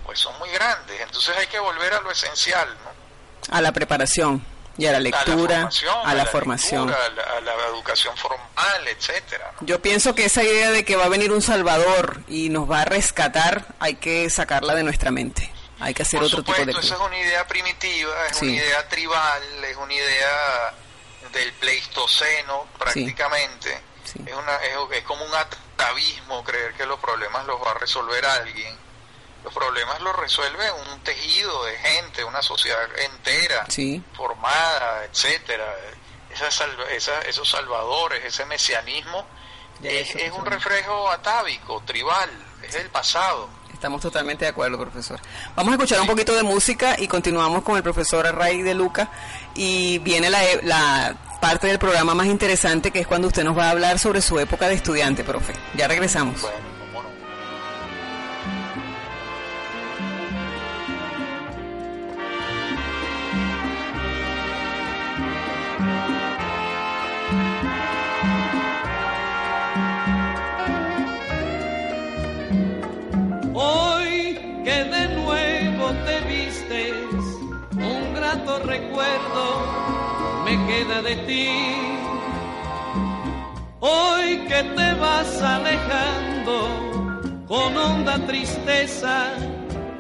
pues 0.05 0.19
son 0.19 0.39
muy 0.39 0.51
grandes. 0.51 1.01
Entonces 1.01 1.37
hay 1.37 1.47
que 1.47 1.59
volver 1.59 1.95
a 1.95 2.01
lo 2.01 2.11
esencial, 2.11 2.69
¿no? 2.85 3.55
A 3.55 3.61
la 3.61 3.73
preparación 3.73 4.45
y 4.79 4.87
a 4.87 4.93
la 4.93 5.01
lectura, 5.01 5.71
a 6.05 6.15
la 6.15 6.27
formación, 6.27 6.91
a, 6.91 7.41
la, 7.41 7.55
educación 7.69 8.17
formal, 8.17 8.89
etcétera. 8.89 9.53
Yo 9.61 9.81
pienso 9.81 10.15
que 10.15 10.27
esa 10.27 10.43
idea 10.43 10.71
de 10.71 10.85
que 10.85 10.97
va 10.97 11.05
a 11.05 11.09
venir 11.09 11.33
un 11.33 11.43
salvador 11.43 12.23
y 12.29 12.51
nos 12.51 12.71
va 12.71 12.83
a 12.83 12.85
rescatar, 12.85 13.67
hay 13.79 13.97
que 13.97 14.29
sacarla 14.31 14.75
de 14.75 14.83
nuestra 14.83 15.11
mente. 15.11 15.53
Hay 15.79 15.93
que 15.93 16.03
hacer 16.03 16.23
otro 16.23 16.43
tipo 16.43 16.65
de 16.65 16.73
Esa 16.73 16.81
es 16.81 17.01
una 17.01 17.19
idea 17.19 17.47
primitiva, 17.47 18.27
es 18.31 18.41
una 18.41 18.53
idea 18.53 18.89
tribal, 18.89 19.43
es 19.65 19.77
una 19.77 19.93
idea 19.93 20.75
del 21.33 21.53
pleistoceno 21.55 22.67
prácticamente. 22.79 23.81
Es, 24.05 24.35
una, 24.35 24.57
es, 24.95 25.03
como 25.03 25.25
un 25.25 25.35
atavismo 25.35 26.45
creer 26.45 26.75
que 26.75 26.87
los 26.87 26.99
problemas 27.01 27.45
los 27.47 27.61
va 27.61 27.73
a 27.73 27.75
resolver 27.75 28.25
alguien. 28.25 28.77
Los 29.45 29.53
problemas 29.53 30.01
los 30.01 30.17
resuelve 30.17 30.73
un 30.73 31.01
tejido 31.01 31.65
de 31.65 31.77
gente, 31.79 32.25
una 32.25 32.43
sociedad 32.43 32.81
entera, 32.99 33.67
formada, 34.15 35.05
etcétera. 35.05 35.75
Esa, 36.31 37.21
esos 37.23 37.49
salvadores, 37.49 38.25
ese 38.25 38.45
mesianismo, 38.45 39.27
es, 39.83 40.15
es 40.15 40.33
un 40.33 40.45
reflejo 40.45 41.11
atávico, 41.11 41.83
tribal, 41.87 42.31
es 42.63 42.75
el 42.75 42.89
pasado. 42.91 43.49
Estamos 43.77 44.01
totalmente 44.01 44.47
de 44.47 44.51
acuerdo, 44.51 44.79
profesor. 44.79 45.21
Vamos 45.55 45.73
a 45.73 45.75
escuchar 45.75 46.01
un 46.01 46.07
poquito 46.07 46.35
de 46.35 46.43
música 46.43 46.97
y 46.99 47.07
continuamos 47.09 47.63
con 47.63 47.77
el 47.77 47.83
profesor 47.83 48.27
Array 48.27 48.63
de 48.63 48.75
Luca. 48.75 49.11
Y 49.57 49.99
viene 49.99 50.31
la, 50.31 50.41
la 50.63 51.17
parte 51.41 51.67
del 51.67 51.79
programa 51.79 52.15
más 52.15 52.27
interesante, 52.27 52.91
que 52.91 53.01
es 53.01 53.07
cuando 53.07 53.29
usted 53.29 53.45
nos 53.45 53.57
va 53.57 53.69
a 53.69 53.71
hablar 53.71 53.99
sobre 53.99 54.21
su 54.21 54.39
época 54.39 54.69
de 54.69 54.75
estudiante, 54.75 55.25
profe. 55.25 55.55
Ya 55.77 55.89
regresamos. 55.89 56.47
Me 80.47 80.55
queda 80.69 81.03
de 81.03 81.17
ti. 81.29 81.49
Hoy 83.81 84.29
que 84.49 84.61
te 84.77 84.89
vas 84.95 85.43
alejando 85.43 86.57
con 87.49 87.77
honda 87.77 88.17
tristeza, 88.27 89.17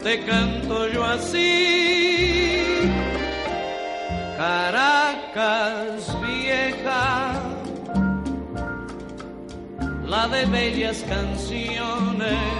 te 0.04 0.24
canto 0.24 0.88
yo 0.94 1.04
así. 1.04 2.92
Caracas 4.36 5.98
vieja, 6.26 7.32
la 10.12 10.28
de 10.28 10.46
bellas 10.46 10.98
canciones. 11.14 12.52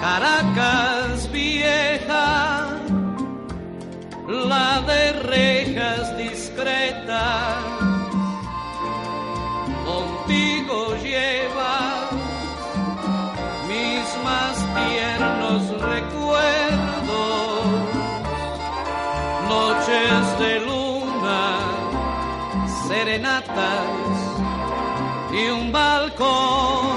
Caracas 0.00 1.30
vieja, 1.30 2.75
la 4.44 4.82
de 4.82 5.12
rejas 5.12 6.16
discretas, 6.16 7.64
contigo 9.84 10.96
lleva 11.02 12.10
mis 13.68 14.06
más 14.24 14.56
tiernos 14.76 15.62
recuerdos, 15.80 17.66
noches 19.48 20.38
de 20.38 20.60
luna, 20.60 21.58
serenatas 22.88 23.86
y 25.32 25.48
un 25.48 25.72
balcón. 25.72 26.95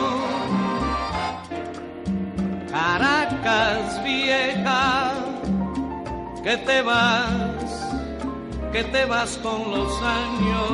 Que 6.50 6.58
te 6.58 6.82
vas, 6.82 7.72
que 8.72 8.84
te 8.84 9.06
vas 9.06 9.38
con 9.38 9.70
los 9.70 9.92
años. 10.02 10.72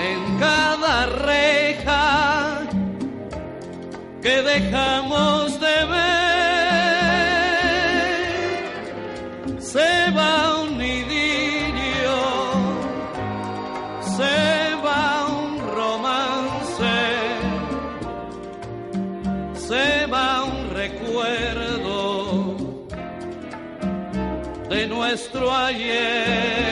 En 0.00 0.38
cada 0.40 1.06
reja 1.06 2.58
que 4.20 4.42
dejamos 4.42 5.60
de 5.60 5.84
ver, 5.84 6.13
nuestro 25.14 25.48
ayer, 25.48 26.63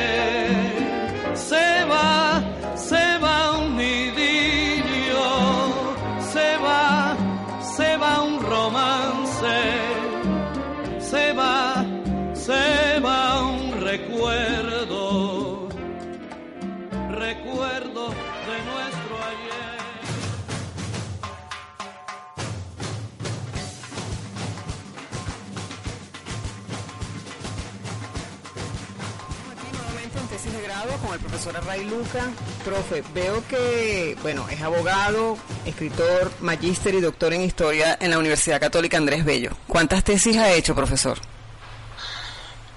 grado 31.50 31.66
con 31.66 31.74
el 31.74 31.82
profesor 31.82 31.84
Array 31.84 31.84
Luca. 31.84 32.30
Profe, 32.64 33.02
veo 33.14 33.42
que, 33.48 34.16
bueno, 34.22 34.46
es 34.50 34.60
abogado, 34.62 35.36
escritor, 35.64 36.30
magíster 36.40 36.94
y 36.94 37.00
doctor 37.00 37.32
en 37.32 37.42
historia 37.42 37.96
en 38.00 38.10
la 38.10 38.18
Universidad 38.18 38.60
Católica 38.60 38.96
Andrés 38.98 39.24
Bello. 39.24 39.50
¿Cuántas 39.66 40.04
tesis 40.04 40.36
ha 40.36 40.50
hecho, 40.52 40.74
profesor? 40.74 41.18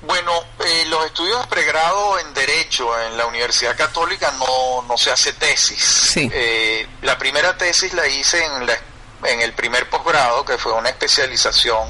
Bueno, 0.02 0.32
eh, 0.64 0.86
los 0.88 1.04
estudios 1.08 1.42
de 1.42 1.48
pregrado 1.48 2.20
en 2.20 2.32
Derecho 2.36 2.88
en 3.08 3.18
la 3.18 3.26
Universidad 3.26 3.76
Católica 3.76 4.32
no, 4.38 4.84
no 4.88 4.98
se 4.98 5.10
hace 5.12 5.34
tesis. 5.34 5.82
Sí. 5.84 6.30
Eh, 6.32 6.88
la 7.02 7.18
primera 7.18 7.58
tesis 7.58 7.92
la 7.94 8.08
hice 8.08 8.44
en, 8.46 8.68
la- 8.68 8.78
en 9.24 9.42
el 9.42 9.54
primer 9.54 9.90
posgrado, 9.90 10.46
que 10.46 10.60
fue 10.60 10.74
una 10.74 10.90
especialización 10.90 11.90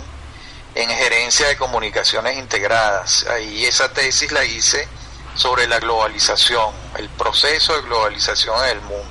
en 0.76 0.90
gerencia 0.90 1.48
de 1.48 1.58
comunicaciones 1.58 2.38
integradas. 2.38 3.26
Ahí 3.30 3.66
esa 3.66 3.92
tesis 3.92 4.32
la 4.32 4.46
hice 4.46 4.88
sobre 5.36 5.68
la 5.68 5.80
globalización, 5.80 6.74
el 6.98 7.10
proceso 7.10 7.76
de 7.76 7.82
globalización 7.84 8.64
en 8.66 8.70
el 8.72 8.82
mundo. 8.82 9.06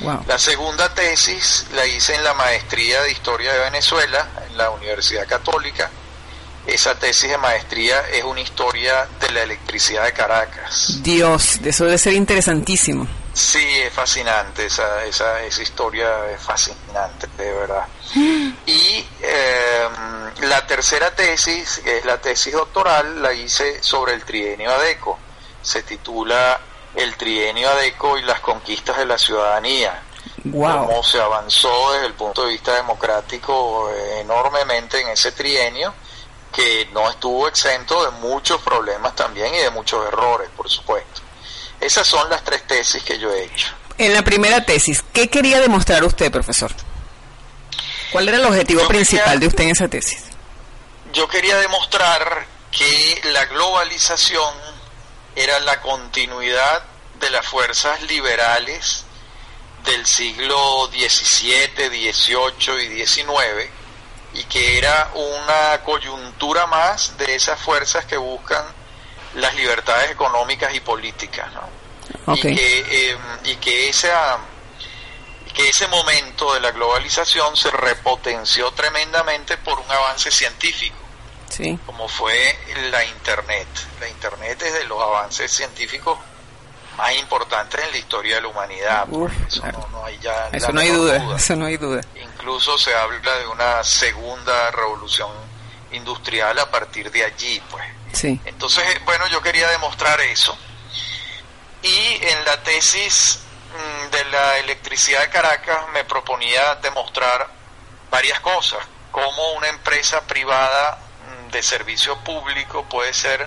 Wow. 0.00 0.24
La 0.26 0.38
segunda 0.38 0.92
tesis 0.94 1.66
la 1.74 1.86
hice 1.86 2.14
en 2.14 2.24
la 2.24 2.34
maestría 2.34 3.02
de 3.02 3.12
Historia 3.12 3.52
de 3.52 3.60
Venezuela 3.60 4.28
en 4.48 4.58
la 4.58 4.70
Universidad 4.70 5.26
Católica. 5.26 5.90
Esa 6.66 6.98
tesis 6.98 7.30
de 7.30 7.38
maestría 7.38 8.00
es 8.12 8.24
una 8.24 8.40
historia 8.40 9.06
de 9.20 9.30
la 9.30 9.44
electricidad 9.44 10.04
de 10.04 10.12
Caracas. 10.12 10.98
Dios, 11.00 11.60
eso 11.64 11.84
debe 11.84 11.96
ser 11.96 12.12
interesantísimo. 12.14 13.06
Sí, 13.32 13.64
es 13.84 13.92
fascinante, 13.92 14.66
esa, 14.66 15.04
esa, 15.04 15.42
esa 15.42 15.62
historia 15.62 16.08
es 16.34 16.40
fascinante, 16.40 17.28
de 17.36 17.52
verdad. 17.52 17.86
Y 18.66 19.06
eh, 19.20 19.88
la 20.42 20.66
tercera 20.66 21.14
tesis, 21.14 21.80
que 21.84 21.98
es 21.98 22.04
la 22.04 22.20
tesis 22.20 22.52
doctoral, 22.52 23.22
la 23.22 23.32
hice 23.32 23.82
sobre 23.82 24.14
el 24.14 24.24
trienio 24.24 24.70
ADECO. 24.70 25.18
Se 25.66 25.82
titula 25.82 26.60
El 26.94 27.16
trienio 27.16 27.68
ADECO 27.70 28.18
y 28.18 28.22
las 28.22 28.38
conquistas 28.40 28.96
de 28.98 29.06
la 29.06 29.18
ciudadanía. 29.18 30.02
Wow. 30.44 30.86
cómo 30.86 31.02
se 31.02 31.20
avanzó 31.20 31.92
desde 31.92 32.06
el 32.06 32.14
punto 32.14 32.44
de 32.44 32.52
vista 32.52 32.72
democrático 32.76 33.90
enormemente 34.20 35.00
en 35.00 35.08
ese 35.08 35.32
trienio, 35.32 35.92
que 36.54 36.88
no 36.92 37.10
estuvo 37.10 37.48
exento 37.48 38.04
de 38.04 38.10
muchos 38.18 38.60
problemas 38.62 39.16
también 39.16 39.52
y 39.54 39.58
de 39.58 39.70
muchos 39.70 40.06
errores, 40.06 40.48
por 40.56 40.70
supuesto. 40.70 41.20
Esas 41.80 42.06
son 42.06 42.30
las 42.30 42.44
tres 42.44 42.64
tesis 42.64 43.02
que 43.02 43.18
yo 43.18 43.32
he 43.32 43.44
hecho. 43.44 43.68
En 43.98 44.12
la 44.14 44.22
primera 44.22 44.64
tesis, 44.64 45.02
¿qué 45.12 45.28
quería 45.28 45.58
demostrar 45.60 46.04
usted, 46.04 46.30
profesor? 46.30 46.70
¿Cuál 48.12 48.28
era 48.28 48.36
el 48.38 48.44
objetivo 48.44 48.82
Yo 48.82 48.88
principal 48.88 49.24
quería- 49.24 49.40
de 49.40 49.46
usted 49.48 49.64
en 49.64 49.70
esa 49.70 49.88
tesis? 49.88 50.24
Yo 51.12 51.26
quería 51.26 51.56
demostrar 51.58 52.46
que 52.70 53.20
la 53.32 53.46
globalización 53.46 54.54
era 55.36 55.60
la 55.60 55.80
continuidad 55.80 56.82
de 57.20 57.30
las 57.30 57.46
fuerzas 57.46 58.02
liberales 58.02 59.04
del 59.84 60.04
siglo 60.06 60.88
XVII, 60.88 61.88
XVIII 61.88 62.82
y 62.82 63.06
XIX 63.06 63.70
y 64.32 64.44
que 64.44 64.78
era 64.78 65.10
una 65.14 65.82
coyuntura 65.84 66.66
más 66.66 67.16
de 67.18 67.34
esas 67.34 67.60
fuerzas 67.60 68.04
que 68.06 68.16
buscan 68.16 68.64
las 69.34 69.54
libertades 69.54 70.10
económicas 70.10 70.74
y 70.74 70.80
políticas, 70.80 71.48
¿no? 71.52 72.32
Ok. 72.32 72.38
Y 72.38 72.54
que, 72.54 73.10
eh, 73.10 73.18
y 73.44 73.56
que 73.56 73.88
esa 73.88 74.38
que 75.54 75.70
ese 75.70 75.86
momento 75.88 76.52
de 76.52 76.60
la 76.60 76.70
globalización 76.70 77.56
se 77.56 77.70
repotenció 77.70 78.72
tremendamente 78.72 79.56
por 79.56 79.78
un 79.78 79.90
avance 79.90 80.30
científico 80.30 81.05
Sí. 81.56 81.78
como 81.86 82.06
fue 82.08 82.58
la 82.90 83.04
Internet. 83.04 83.68
La 83.98 84.08
Internet 84.08 84.60
es 84.62 84.74
de 84.74 84.84
los 84.84 85.02
avances 85.02 85.50
científicos 85.50 86.18
más 86.98 87.14
importantes 87.16 87.82
en 87.82 87.90
la 87.92 87.96
historia 87.96 88.36
de 88.36 88.42
la 88.42 88.48
humanidad. 88.48 89.06
Uf, 89.08 89.32
pues, 89.32 89.54
eso 89.54 89.66
no, 89.72 89.88
no 89.90 90.04
hay 90.04 90.18
ya 90.18 90.48
Eso 90.52 90.72
no 90.72 90.80
hay 90.80 90.90
duda, 90.90 91.36
eso 91.36 91.56
no 91.56 91.66
hay 91.66 91.76
duda. 91.76 92.02
Incluso 92.14 92.76
se 92.78 92.94
habla 92.94 93.36
de 93.36 93.46
una 93.46 93.82
segunda 93.84 94.70
revolución 94.70 95.30
industrial 95.92 96.58
a 96.58 96.70
partir 96.70 97.10
de 97.10 97.24
allí, 97.24 97.62
pues. 97.70 97.84
Sí. 98.12 98.40
Entonces, 98.44 98.84
bueno, 99.04 99.26
yo 99.28 99.40
quería 99.42 99.68
demostrar 99.68 100.20
eso. 100.20 100.56
Y 101.82 102.18
en 102.22 102.44
la 102.44 102.62
tesis 102.62 103.40
mm, 103.72 104.10
de 104.10 104.24
la 104.26 104.58
electricidad 104.58 105.20
de 105.20 105.30
Caracas 105.30 105.88
me 105.92 106.04
proponía 106.04 106.76
demostrar 106.76 107.48
varias 108.10 108.40
cosas, 108.40 108.80
cómo 109.10 109.52
una 109.52 109.68
empresa 109.68 110.22
privada 110.22 111.05
de 111.56 111.62
servicio 111.62 112.16
público 112.18 112.84
puede 112.88 113.12
ser 113.14 113.46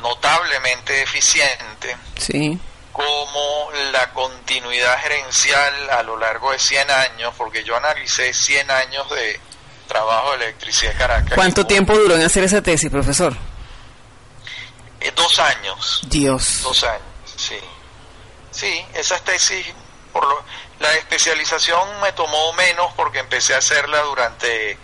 notablemente 0.00 1.02
eficiente, 1.02 1.96
Sí. 2.18 2.58
como 2.92 3.68
la 3.92 4.10
continuidad 4.12 4.98
gerencial 5.00 5.90
a 5.90 6.02
lo 6.02 6.16
largo 6.16 6.52
de 6.52 6.58
100 6.58 6.90
años, 6.90 7.34
porque 7.36 7.64
yo 7.64 7.76
analicé 7.76 8.32
100 8.32 8.70
años 8.70 9.08
de 9.10 9.40
trabajo 9.88 10.30
de 10.32 10.36
electricidad 10.44 10.92
de 10.92 10.98
Caracas. 10.98 11.32
¿Cuánto 11.34 11.66
tiempo 11.66 11.94
duró 11.96 12.14
en 12.16 12.22
hacer 12.22 12.44
esa 12.44 12.62
tesis, 12.62 12.90
profesor? 12.90 13.34
eh, 15.00 15.12
dos 15.14 15.38
años. 15.38 16.00
Dios. 16.06 16.60
Dos 16.62 16.82
años, 16.84 17.02
sí. 17.36 17.58
Sí, 18.50 18.86
esas 18.94 19.22
tesis, 19.22 19.66
por 20.12 20.26
lo, 20.26 20.42
la 20.80 20.92
especialización 20.94 22.00
me 22.00 22.12
tomó 22.12 22.52
menos 22.54 22.92
porque 22.94 23.18
empecé 23.18 23.54
a 23.54 23.58
hacerla 23.58 24.00
durante 24.02 24.78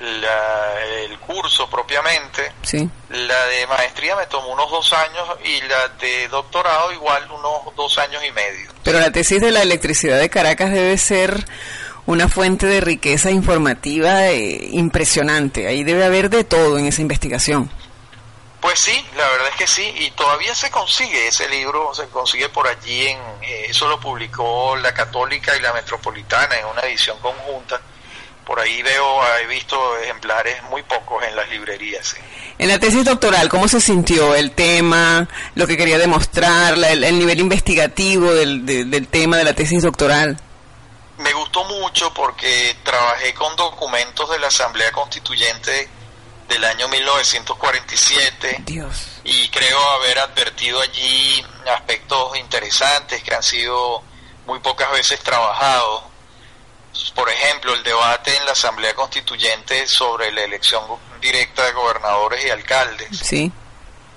la- 0.00 0.82
el 1.04 1.18
curso 1.18 1.68
propiamente. 1.70 2.52
Sí. 2.62 2.88
La 3.10 3.44
de 3.46 3.66
maestría 3.66 4.16
me 4.16 4.26
tomó 4.26 4.48
unos 4.48 4.70
dos 4.70 4.92
años 4.92 5.28
y 5.44 5.60
la 5.62 5.88
de 6.00 6.28
doctorado 6.28 6.92
igual 6.92 7.30
unos 7.30 7.74
dos 7.76 7.98
años 7.98 8.22
y 8.24 8.30
medio. 8.32 8.70
Pero 8.82 9.00
la 9.00 9.10
tesis 9.10 9.40
de 9.40 9.50
la 9.50 9.62
electricidad 9.62 10.18
de 10.18 10.30
Caracas 10.30 10.70
debe 10.72 10.96
ser 10.98 11.46
una 12.06 12.28
fuente 12.28 12.66
de 12.66 12.80
riqueza 12.80 13.30
informativa 13.30 14.28
eh, 14.28 14.68
impresionante. 14.72 15.66
Ahí 15.66 15.82
debe 15.84 16.04
haber 16.04 16.30
de 16.30 16.44
todo 16.44 16.78
en 16.78 16.86
esa 16.86 17.00
investigación. 17.02 17.70
Pues 18.60 18.80
sí, 18.80 19.06
la 19.16 19.28
verdad 19.28 19.48
es 19.50 19.56
que 19.56 19.66
sí, 19.66 19.94
y 19.98 20.10
todavía 20.12 20.54
se 20.54 20.70
consigue 20.70 21.28
ese 21.28 21.48
libro, 21.48 21.94
se 21.94 22.06
consigue 22.08 22.48
por 22.48 22.66
allí, 22.66 23.06
en 23.08 23.18
eh, 23.42 23.66
eso 23.68 23.86
lo 23.86 24.00
publicó 24.00 24.74
la 24.76 24.92
Católica 24.92 25.54
y 25.56 25.60
la 25.60 25.72
Metropolitana 25.72 26.56
en 26.56 26.66
una 26.66 26.80
edición 26.82 27.16
conjunta. 27.20 27.80
Por 28.46 28.60
ahí 28.60 28.80
veo, 28.82 29.20
he 29.42 29.46
visto 29.48 29.76
ejemplares 29.98 30.62
muy 30.70 30.82
pocos 30.84 31.22
en 31.24 31.34
las 31.34 31.48
librerías. 31.50 32.16
En 32.58 32.68
la 32.68 32.78
tesis 32.78 33.04
doctoral, 33.04 33.48
¿cómo 33.48 33.66
se 33.66 33.80
sintió 33.80 34.34
el 34.34 34.52
tema, 34.52 35.28
lo 35.56 35.66
que 35.66 35.76
quería 35.76 35.98
demostrar, 35.98 36.74
el, 36.78 37.18
nivel 37.18 37.40
investigativo 37.40 38.32
del, 38.32 38.64
del 38.64 39.08
tema 39.08 39.36
de 39.36 39.44
la 39.44 39.52
tesis 39.52 39.82
doctoral? 39.82 40.38
Me 41.18 41.32
gustó 41.32 41.64
mucho 41.64 42.14
porque 42.14 42.76
trabajé 42.84 43.34
con 43.34 43.56
documentos 43.56 44.30
de 44.30 44.38
la 44.38 44.46
Asamblea 44.48 44.92
Constituyente 44.92 45.88
del 46.48 46.64
año 46.64 46.88
1947 46.88 48.62
y 49.24 49.48
creo 49.48 49.90
haber 49.90 50.18
advertido 50.18 50.80
allí 50.80 51.44
aspectos 51.74 52.36
interesantes 52.36 53.22
que 53.22 53.34
han 53.34 53.42
sido 53.42 54.02
muy 54.46 54.60
pocas 54.60 54.90
veces 54.92 55.20
trabajados. 55.20 56.04
Por 57.14 57.28
ejemplo, 57.30 57.74
el 57.74 57.82
debate 57.82 58.36
en 58.36 58.44
la 58.44 58.52
Asamblea 58.52 58.94
Constituyente 58.94 59.86
sobre 59.86 60.30
la 60.32 60.42
elección 60.42 60.82
directa 61.20 61.64
de 61.64 61.72
gobernadores 61.72 62.44
y 62.44 62.50
alcaldes, 62.50 63.20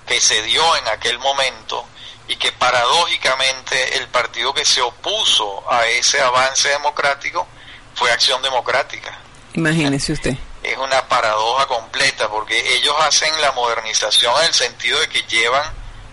que 0.05 0.21
se 0.21 0.41
dio 0.43 0.75
en 0.77 0.87
aquel 0.87 1.19
momento 1.19 1.85
y 2.27 2.35
que 2.35 2.51
paradójicamente 2.51 3.97
el 3.97 4.07
partido 4.07 4.53
que 4.53 4.65
se 4.65 4.81
opuso 4.81 5.63
a 5.71 5.85
ese 5.87 6.21
avance 6.21 6.69
democrático 6.69 7.47
fue 7.95 8.11
Acción 8.11 8.41
Democrática. 8.41 9.17
Imagínese 9.53 10.13
usted 10.13 10.37
es 10.63 10.77
una 10.77 11.07
paradoja 11.07 11.65
completa 11.67 12.29
porque 12.29 12.75
ellos 12.75 12.95
hacen 13.01 13.29
la 13.41 13.51
modernización 13.53 14.33
en 14.41 14.47
el 14.47 14.53
sentido 14.53 14.99
de 14.99 15.09
que 15.09 15.21
llevan 15.23 15.63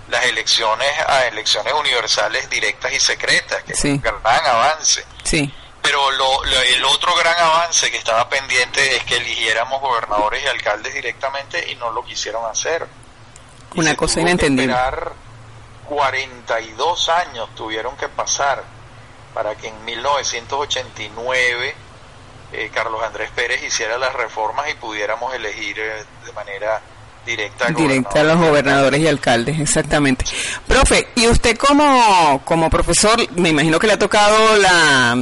las 0.08 0.24
elecciones 0.24 0.88
a 1.08 1.26
elecciones 1.26 1.72
universales 1.74 2.48
directas 2.48 2.92
y 2.92 3.00
secretas, 3.00 3.62
que 3.64 3.72
es 3.72 3.84
un 3.84 4.00
gran 4.00 4.46
avance. 4.46 5.04
Sí. 5.24 5.52
Pero 5.86 6.10
lo, 6.10 6.42
el 6.44 6.84
otro 6.84 7.14
gran 7.14 7.38
avance 7.38 7.88
que 7.92 7.96
estaba 7.96 8.28
pendiente 8.28 8.96
es 8.96 9.04
que 9.04 9.18
eligiéramos 9.18 9.80
gobernadores 9.80 10.42
y 10.42 10.48
alcaldes 10.48 10.92
directamente 10.92 11.70
y 11.70 11.76
no 11.76 11.92
lo 11.92 12.04
quisieron 12.04 12.44
hacer. 12.44 12.88
una 13.76 13.94
cosa 13.94 14.20
inentendible. 14.20 14.72
Esperar 14.72 15.12
42 15.88 17.08
años 17.08 17.54
tuvieron 17.54 17.96
que 17.96 18.08
pasar 18.08 18.64
para 19.32 19.54
que 19.54 19.68
en 19.68 19.84
1989 19.84 21.74
eh, 22.52 22.70
Carlos 22.74 23.00
Andrés 23.04 23.30
Pérez 23.30 23.62
hiciera 23.62 23.96
las 23.96 24.12
reformas 24.12 24.68
y 24.68 24.74
pudiéramos 24.74 25.32
elegir 25.34 25.78
eh, 25.78 26.04
de 26.24 26.32
manera 26.32 26.82
directa, 27.26 27.66
directa 27.68 28.20
a 28.20 28.24
los 28.24 28.38
gobernadores 28.38 29.00
y 29.00 29.06
alcaldes, 29.06 29.60
exactamente. 29.60 30.24
Profe, 30.66 31.08
y 31.16 31.26
usted 31.26 31.56
como, 31.58 32.40
como 32.44 32.70
profesor, 32.70 33.18
me 33.36 33.50
imagino 33.50 33.78
que 33.78 33.88
le 33.88 33.94
ha 33.94 33.98
tocado 33.98 34.56
la, 34.56 35.16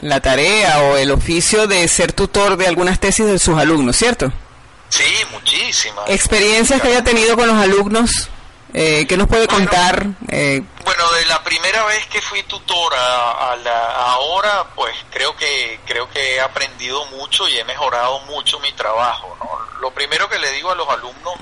la 0.00 0.20
tarea 0.20 0.80
o 0.82 0.96
el 0.96 1.10
oficio 1.10 1.66
de 1.66 1.86
ser 1.86 2.12
tutor 2.12 2.56
de 2.56 2.66
algunas 2.66 2.98
tesis 2.98 3.26
de 3.26 3.38
sus 3.38 3.58
alumnos, 3.58 3.96
¿cierto? 3.96 4.32
Sí, 4.88 5.04
muchísimas. 5.30 6.08
¿Experiencias 6.08 6.80
que 6.80 6.88
haya 6.88 7.04
tenido 7.04 7.36
con 7.36 7.46
los 7.46 7.56
alumnos? 7.56 8.28
Eh, 8.72 9.06
¿Qué 9.08 9.16
nos 9.16 9.26
puede 9.26 9.48
contar? 9.48 10.06
Eh, 10.28 10.62
bueno, 10.84 11.12
de 11.12 11.26
la 11.26 11.42
primera 11.42 11.84
vez 11.86 12.06
que 12.06 12.22
fui 12.22 12.42
tutora 12.44 13.52
a 13.52 13.56
la 13.56 13.86
ahora, 14.12 14.64
pues 14.76 14.94
creo 15.10 15.36
que 15.36 15.80
creo 15.86 16.08
que 16.08 16.36
he 16.36 16.40
aprendido 16.40 17.04
mucho 17.06 17.48
y 17.48 17.58
he 17.58 17.64
mejorado 17.64 18.20
mucho 18.20 18.60
mi 18.60 18.72
trabajo. 18.72 19.36
Lo 19.80 19.90
primero 19.90 20.28
que 20.28 20.38
le 20.38 20.52
digo 20.52 20.70
a 20.70 20.76
los 20.76 20.88
alumnos 20.88 21.34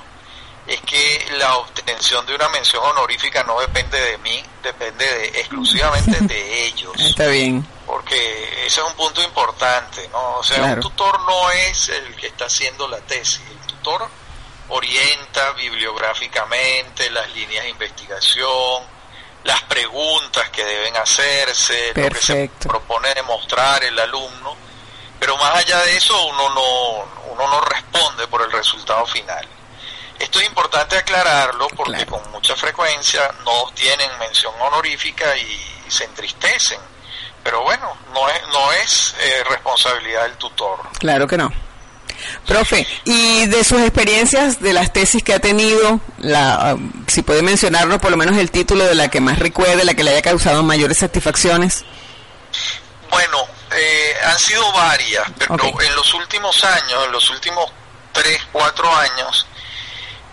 es 0.68 0.81
que 0.83 1.26
la 1.38 1.57
obtención 1.57 2.26
de 2.26 2.35
una 2.35 2.48
mención 2.50 2.85
honorífica 2.85 3.42
no 3.44 3.59
depende 3.59 3.98
de 3.98 4.18
mí, 4.18 4.44
depende 4.62 5.04
de, 5.04 5.28
exclusivamente 5.40 6.18
de 6.20 6.64
ellos. 6.66 6.92
Está 6.98 7.26
bien. 7.28 7.66
Porque 7.87 8.66
ese 8.66 8.81
es 8.81 8.87
un 8.87 8.94
punto 8.94 9.22
importante, 9.22 10.07
¿no? 10.09 10.37
O 10.37 10.44
sea, 10.44 10.62
un 10.74 10.81
tutor 10.81 11.20
no 11.22 11.50
es 11.50 11.88
el 11.88 12.14
que 12.16 12.26
está 12.26 12.44
haciendo 12.44 12.87
la 12.87 12.98
tesis, 12.98 13.40
el 13.50 13.66
tutor 13.66 14.07
orienta 14.68 15.52
bibliográficamente 15.52 17.09
las 17.11 17.33
líneas 17.35 17.64
de 17.64 17.70
investigación, 17.70 18.83
las 19.44 19.62
preguntas 19.62 20.50
que 20.50 20.62
deben 20.62 20.94
hacerse, 20.98 21.94
lo 21.94 22.11
que 22.11 22.20
se 22.20 22.50
propone 22.61 23.14
demostrar 23.14 23.83
el 23.85 23.98
alumno, 23.98 24.54
pero 25.18 25.35
más 25.38 25.54
allá 25.57 25.81
de 25.85 25.96
eso 25.96 26.26
uno 26.26 26.50
no, 26.50 27.33
uno 27.33 27.48
no 27.48 27.61
responde 27.62 28.28
por 28.28 28.42
el 28.42 28.52
resultado 28.52 29.07
final. 29.07 29.48
Esto 30.18 30.40
es 30.40 30.46
importante 30.46 30.98
aclararlo 30.98 31.68
porque 31.68 32.04
con 32.07 32.20
mucha 32.31 32.57
frecuencia 32.57 33.31
no 33.44 33.70
tienen 33.74 34.11
mención 34.18 34.52
honorífica 34.61 35.37
y, 35.37 35.74
se 35.88 36.04
entristecen. 36.04 36.78
Pero 37.42 37.62
bueno, 37.62 37.96
no 38.12 38.28
es, 38.28 38.42
no 38.52 38.72
es 38.72 39.14
eh, 39.18 39.44
responsabilidad 39.48 40.24
del 40.24 40.37
tutor. 40.37 40.81
Claro 40.98 41.26
que 41.26 41.38
no. 41.38 41.50
Profe, 42.46 42.87
y 43.04 43.46
de 43.46 43.64
sus 43.64 43.81
experiencias, 43.81 44.61
de 44.61 44.72
las 44.72 44.92
tesis 44.92 45.22
que 45.22 45.35
ha 45.35 45.38
tenido, 45.38 46.00
la, 46.18 46.74
um, 46.74 47.07
si 47.07 47.22
puede 47.22 47.42
mencionarnos 47.42 48.00
por 48.00 48.11
lo 48.11 48.16
menos 48.16 48.37
el 48.37 48.50
título 48.50 48.85
de 48.85 48.94
la 48.94 49.09
que 49.09 49.20
más 49.20 49.38
recuerde, 49.38 49.85
la 49.85 49.94
que 49.94 50.04
le 50.04 50.11
haya 50.11 50.22
causado 50.22 50.62
mayores 50.62 50.98
satisfacciones. 50.98 51.85
Bueno, 53.11 53.46
eh, 53.72 54.16
han 54.24 54.38
sido 54.38 54.70
varias, 54.72 55.24
pero 55.38 55.81
en 55.81 55.94
los 55.94 56.12
últimos 56.14 56.62
años, 56.64 57.04
en 57.07 57.12
los 57.12 57.31
últimos 57.31 57.70
tres, 58.12 58.40
cuatro 58.52 58.94
años, 58.94 59.46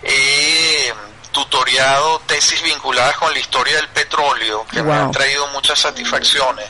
he 0.05 0.93
tutoriado 1.31 2.19
tesis 2.27 2.61
vinculadas 2.61 3.17
con 3.17 3.33
la 3.33 3.39
historia 3.39 3.75
del 3.75 3.89
petróleo, 3.89 4.65
que 4.71 4.81
me 4.81 4.93
han 4.93 5.11
traído 5.11 5.47
muchas 5.47 5.79
satisfacciones 5.79 6.69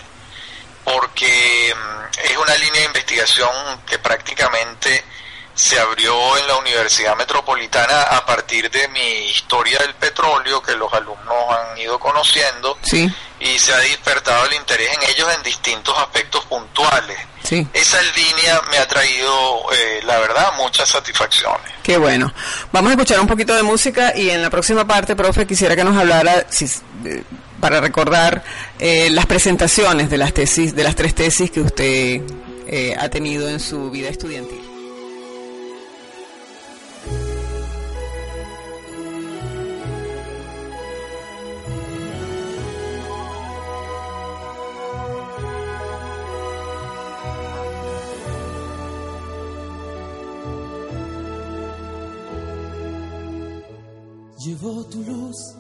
porque 0.86 1.76
mm, 1.76 2.30
es 2.30 2.38
una 2.38 2.56
línea 2.56 2.82
de 2.82 2.86
investigación 2.86 3.82
que 3.86 4.00
prácticamente 4.00 5.04
se 5.56 5.80
abrió 5.80 6.38
en 6.38 6.48
la 6.48 6.58
Universidad 6.58 7.16
Metropolitana 7.16 8.02
a 8.04 8.26
partir 8.26 8.70
de 8.70 8.88
mi 8.90 9.30
historia 9.30 9.80
del 9.80 9.96
petróleo 9.96 10.62
que 10.62 10.76
los 10.76 10.92
alumnos 10.94 11.36
han 11.50 11.78
ido 11.78 11.98
conociendo 11.98 12.78
y 13.40 13.58
se 13.58 13.74
ha 13.74 13.78
despertado 13.78 14.46
el 14.48 14.54
interés 14.54 14.90
en 14.90 15.10
ellos 15.10 15.28
en 15.34 15.44
distintos 15.44 15.98
aspectos 15.98 16.46
puntuales. 16.46 17.18
Esa 17.74 18.02
línea 18.02 18.60
me 18.72 18.78
ha 18.80 18.88
traído, 18.88 19.72
eh, 19.72 20.02
la 20.04 20.18
verdad, 20.20 20.54
muchas 20.58 20.90
satisfacciones. 20.90 21.72
Qué 21.84 21.98
bueno. 21.98 22.34
Vamos 22.72 22.90
a 22.90 22.94
escuchar 22.94 23.20
un 23.20 23.28
poquito 23.28 23.56
de 23.56 23.62
música 23.62 24.14
y 24.18 24.32
en 24.32 24.42
la 24.42 24.50
próxima 24.50 24.86
parte, 24.86 25.16
profe, 25.16 25.46
quisiera 25.46 25.76
que 25.76 25.84
nos 25.84 25.96
hablara, 25.96 26.48
si, 26.50 26.66
para 27.62 27.80
recordar 27.80 28.44
eh, 28.80 29.10
las 29.12 29.28
presentaciones 29.28 30.10
de 30.10 30.18
las 30.18 30.34
tesis, 30.34 30.76
de 30.76 30.84
las 30.84 30.96
tres 30.96 31.14
tesis 31.14 31.52
que 31.52 31.62
usted 31.62 32.22
eh, 32.68 32.96
ha 33.00 33.10
tenido 33.10 33.48
en 33.48 33.60
su 33.60 33.92
vida 33.92 34.10
estudiantil. 34.10 34.65
Llevo 54.46 54.84
tu 54.84 55.02
luz 55.02 55.56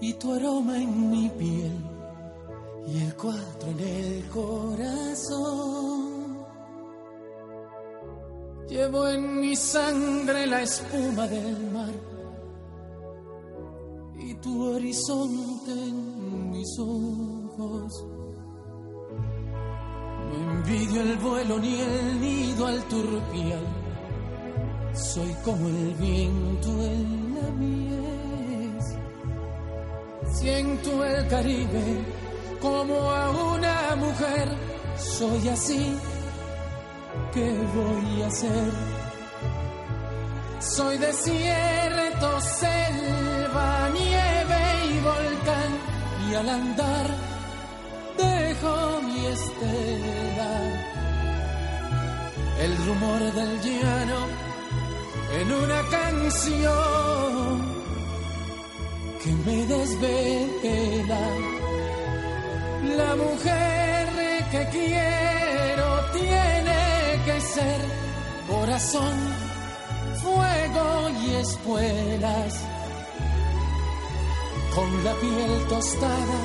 y 0.00 0.12
tu 0.14 0.32
aroma 0.32 0.76
en 0.76 1.08
mi 1.08 1.28
piel 1.28 1.72
y 2.88 3.04
el 3.04 3.14
cuatro 3.14 3.68
en 3.68 3.78
el 3.78 4.28
corazón. 4.28 5.60
Llevo 8.68 9.06
en 9.06 9.40
mi 9.40 9.54
sangre 9.54 10.48
la 10.48 10.62
espuma 10.62 11.28
del 11.28 11.70
mar 11.70 11.94
y 14.18 14.34
tu 14.34 14.64
horizonte 14.64 15.70
en 15.70 16.50
mis 16.50 16.76
ojos. 16.76 18.04
No 20.28 20.34
envidio 20.54 21.02
el 21.02 21.16
vuelo 21.18 21.56
ni 21.60 21.78
el 21.78 22.20
nido 22.20 22.66
al 22.66 22.82
turpial, 22.88 23.64
soy 24.92 25.32
como 25.44 25.68
el 25.68 25.94
viento 25.94 26.70
miel. 27.58 28.78
Siento 30.32 31.04
el 31.04 31.28
Caribe 31.28 32.04
como 32.60 33.10
a 33.10 33.30
una 33.54 33.96
mujer. 33.96 34.48
Soy 34.96 35.48
así, 35.48 35.96
¿qué 37.32 37.50
voy 37.74 38.22
a 38.22 38.26
hacer? 38.26 38.72
Soy 40.60 40.98
desierto, 40.98 42.40
selva, 42.40 43.88
nieve 43.94 44.62
y 44.90 44.98
volcán. 45.00 45.70
Y 46.30 46.34
al 46.34 46.48
andar 46.48 47.06
dejo 48.18 49.02
mi 49.02 49.26
estela. 49.26 50.52
El 52.60 52.76
rumor 52.86 53.20
del 53.32 53.60
llano 53.62 54.49
en 55.32 55.52
una 55.52 55.82
canción 55.88 57.60
que 59.22 59.30
me 59.46 59.66
desvela. 59.66 61.24
La 62.96 63.16
mujer 63.16 64.08
que 64.50 64.68
quiero 64.72 65.88
tiene 66.12 67.22
que 67.24 67.40
ser 67.40 67.80
corazón, 68.48 69.16
fuego 70.22 71.10
y 71.22 71.34
espuelas, 71.36 72.52
con 74.74 75.04
la 75.04 75.12
piel 75.14 75.66
tostada 75.68 76.40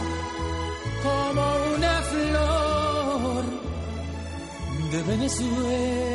como 1.04 1.46
una 1.76 1.96
flor 2.12 3.44
de 4.92 5.00
Venezuela. 5.04 6.06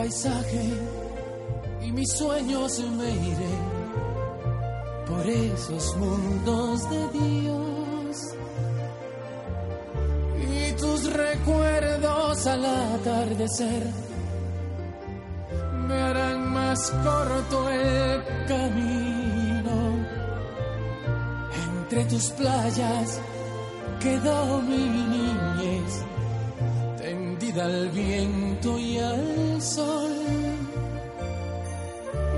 Paisaje 0.00 0.62
y 1.82 1.92
mis 1.92 2.10
sueños 2.12 2.82
me 2.96 3.10
iré 3.10 3.54
por 5.06 5.26
esos 5.28 5.94
mundos 5.98 6.88
de 6.88 7.02
Dios. 7.18 8.16
Y 10.54 10.72
tus 10.80 11.12
recuerdos 11.12 12.46
al 12.46 12.64
atardecer 12.64 13.82
me 15.86 15.94
harán 16.00 16.50
más 16.50 16.90
corto 17.04 17.68
el 17.68 18.22
camino. 18.48 19.76
Entre 21.68 22.04
tus 22.06 22.30
playas 22.30 23.20
quedó 24.00 24.62
mi 24.62 24.78
niñez 24.78 26.19
tendida 27.50 27.64
al 27.64 27.88
viento 27.90 28.78
y 28.78 28.98
al 28.98 29.62
sol 29.62 30.12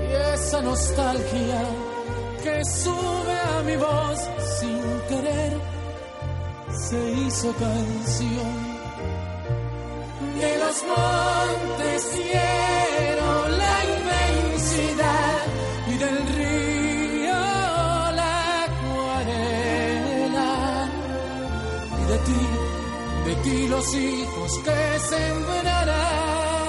y 0.01 0.33
esa 0.33 0.61
nostalgia 0.61 1.61
que 2.43 2.65
sube 2.65 3.39
a 3.57 3.63
mi 3.63 3.75
voz 3.75 4.19
sin 4.59 4.81
querer 5.09 5.53
se 6.89 7.11
hizo 7.11 7.53
canción. 7.53 8.73
De 10.39 10.57
los 10.57 10.83
montes 10.83 12.12
los 23.73 23.95
hijos 23.95 24.51
que 24.65 24.99
sembrarán 25.11 26.63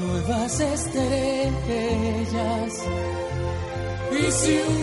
nuevas 0.00 0.60
estrellas. 0.60 1.52
Y 4.20 4.22
si 4.32 4.52
un 4.72 4.76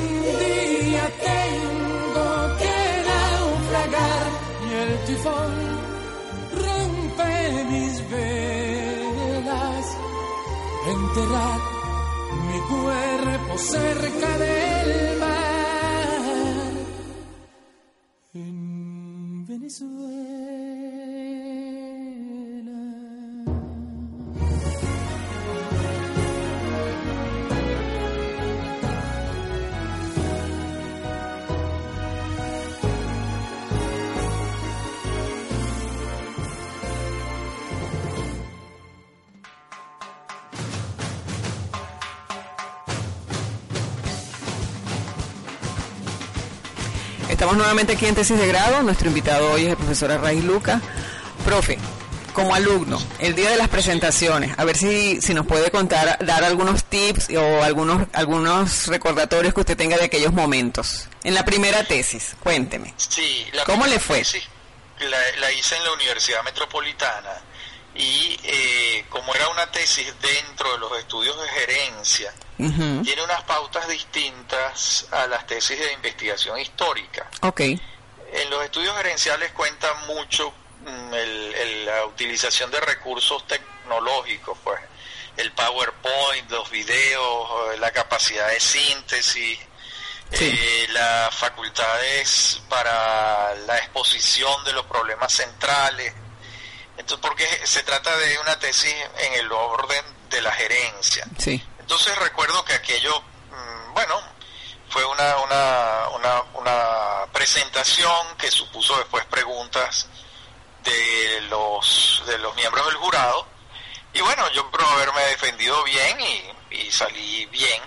día 0.46 1.06
tengo 1.32 2.28
que 2.62 2.78
naufragar 3.12 4.28
y 4.66 4.70
el 4.84 4.92
tifón 5.08 5.54
rompe 6.64 7.34
mis 7.72 7.96
velas, 8.12 9.86
enterrar 10.96 11.60
mi 12.48 12.60
cuerpo 12.74 13.52
cerca 13.58 14.30
del 14.38 14.75
Estamos 47.46 47.60
nuevamente 47.60 47.94
aquí 47.94 48.08
en 48.08 48.16
tesis 48.16 48.40
de 48.40 48.48
grado. 48.48 48.82
Nuestro 48.82 49.08
invitado 49.08 49.52
hoy 49.52 49.66
es 49.66 49.70
el 49.70 49.78
profesor 49.78 50.12
Arraiz 50.12 50.44
Luca. 50.44 50.82
Profe, 51.46 51.78
como 52.34 52.56
alumno, 52.56 53.00
el 53.20 53.36
día 53.36 53.52
de 53.52 53.56
las 53.56 53.70
presentaciones, 53.70 54.58
a 54.58 54.64
ver 54.64 54.76
si, 54.76 55.22
si 55.22 55.36
nos 55.36 55.46
puede 55.46 55.70
contar, 55.70 56.18
dar 56.26 56.44
algunos 56.44 56.86
tips 56.86 57.30
o 57.38 57.62
algunos, 57.62 58.08
algunos 58.14 58.88
recordatorios 58.88 59.54
que 59.54 59.60
usted 59.60 59.78
tenga 59.78 59.96
de 59.96 60.06
aquellos 60.06 60.34
momentos. 60.34 61.08
En 61.24 61.36
la 61.36 61.46
primera 61.46 61.84
tesis, 61.84 62.36
cuénteme. 62.40 62.96
Sí, 62.98 63.46
la 63.54 63.64
¿Cómo 63.64 63.86
le 63.86 64.00
fue? 64.00 64.18
tesis 64.18 64.50
La, 65.02 65.20
la 65.40 65.52
hice 65.52 65.78
en 65.78 65.84
la 65.84 65.92
Universidad 65.92 66.44
Metropolitana 66.44 67.44
y 67.94 68.40
eh, 68.42 69.06
como 69.08 69.36
era 69.36 69.50
una 69.50 69.70
tesis 69.70 70.12
dentro 70.20 70.72
de 70.72 70.80
los 70.80 70.98
estudios 70.98 71.40
de 71.40 71.48
gerencia, 71.50 72.34
Tiene 72.58 73.24
unas 73.24 73.44
pautas 73.44 73.88
distintas 73.88 75.08
a 75.12 75.28
las 75.28 75.46
tesis 75.46 75.78
de 75.78 75.92
investigación 75.94 76.58
histórica. 76.60 77.30
Ok, 77.42 77.60
En 77.62 78.50
los 78.50 78.64
estudios 78.66 78.96
gerenciales 78.98 79.52
cuenta 79.54 79.94
mucho 80.08 80.52
mm, 80.86 81.14
el- 81.14 81.54
el- 81.56 81.86
la 81.86 82.06
utilización 82.06 82.70
de 82.72 82.80
recursos 82.82 83.46
tecnológicos, 83.48 84.58
pues 84.64 84.80
el 85.38 85.52
PowerPoint, 85.54 86.50
los 86.52 86.70
videos, 86.70 87.74
eh, 87.74 87.78
la 87.78 87.92
capacidad 87.92 88.48
de 88.50 88.60
síntesis, 88.60 89.60
Sí. 90.32 90.46
eh, 90.60 90.88
las 90.92 91.34
facultades 91.36 92.62
para 92.70 93.54
la 93.68 93.78
exposición 93.78 94.64
de 94.66 94.74
los 94.74 94.86
problemas 94.86 95.32
centrales. 95.34 96.14
Entonces, 96.98 97.20
porque 97.22 97.46
se 97.66 97.84
trata 97.84 98.16
de 98.18 98.38
una 98.40 98.58
tesis 98.60 98.94
en 99.20 99.34
el 99.34 99.52
orden 99.52 100.04
de 100.30 100.42
la 100.42 100.52
gerencia. 100.52 101.26
sí. 101.38 101.64
Entonces 101.86 102.18
recuerdo 102.18 102.66
que 102.66 102.74
aquello, 102.74 103.22
mm, 103.22 103.94
bueno, 103.94 104.20
fue 104.90 105.06
una, 105.06 105.38
una, 105.38 106.08
una, 106.16 106.42
una 106.56 107.26
presentación 107.32 108.36
que 108.40 108.50
supuso 108.50 108.98
después 108.98 109.24
preguntas 109.26 110.08
de 110.84 111.42
los, 111.42 112.24
de 112.26 112.40
los 112.40 112.56
miembros 112.56 112.88
del 112.88 112.96
jurado. 112.96 113.48
Y 114.14 114.22
bueno, 114.22 114.50
yo 114.54 114.72
creo 114.72 114.88
haberme 114.88 115.22
defendido 115.26 115.84
bien 115.84 116.20
y, 116.20 116.76
y 116.76 116.92
salí 116.92 117.46
bien. 117.46 117.84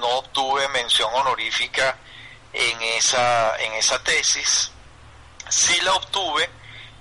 No 0.00 0.06
obtuve 0.06 0.66
mención 0.68 1.10
honorífica 1.12 1.98
en 2.54 2.80
esa, 2.80 3.54
en 3.58 3.74
esa 3.74 4.02
tesis. 4.02 4.70
Sí 5.50 5.78
la 5.82 5.92
obtuve 5.92 6.48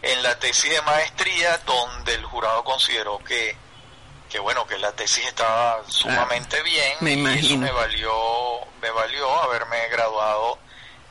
en 0.01 0.21
la 0.21 0.37
tesis 0.37 0.69
de 0.69 0.81
maestría, 0.81 1.59
donde 1.59 2.15
el 2.15 2.25
jurado 2.25 2.61
consideró 2.65 3.19
que, 3.19 3.55
que 4.29 4.39
bueno, 4.39 4.65
que 4.67 4.77
la 4.77 4.91
tesis 4.91 5.25
estaba 5.25 5.81
sumamente 5.87 6.61
bien. 6.63 6.97
me 7.01 7.11
y 7.11 7.13
eso 7.13 7.21
imagino. 7.29 7.65
me 7.65 7.71
valió, 7.71 8.11
me 8.81 8.89
valió 8.91 9.41
haberme 9.43 9.87
graduado 9.89 10.59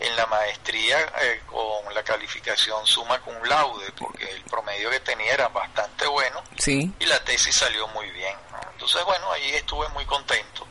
en 0.00 0.14
la 0.16 0.26
maestría 0.26 0.98
eh, 1.22 1.40
con 1.46 1.94
la 1.94 2.02
calificación 2.02 2.84
summa 2.86 3.20
cum 3.20 3.34
laude, 3.44 3.92
porque 3.92 4.28
el 4.28 4.42
promedio 4.42 4.90
que 4.90 5.00
tenía 5.00 5.32
era 5.32 5.48
bastante 5.48 6.06
bueno 6.08 6.42
Sí, 6.58 6.92
y 6.98 7.06
la 7.06 7.22
tesis 7.24 7.54
salió 7.54 7.86
muy 7.88 8.10
bien. 8.10 8.36
¿no? 8.50 8.58
Entonces, 8.72 9.02
bueno, 9.04 9.30
ahí 9.32 9.50
estuve 9.54 9.88
muy 9.90 10.04
contento. 10.04 10.66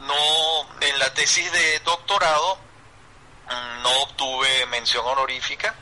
No, 0.00 0.80
en 0.80 0.98
la 1.00 1.12
tesis 1.12 1.50
de 1.50 1.80
doctorado 1.80 2.56
mm, 3.46 3.82
no 3.82 4.02
obtuve 4.02 4.66
mención 4.66 5.04
honorífica, 5.04 5.74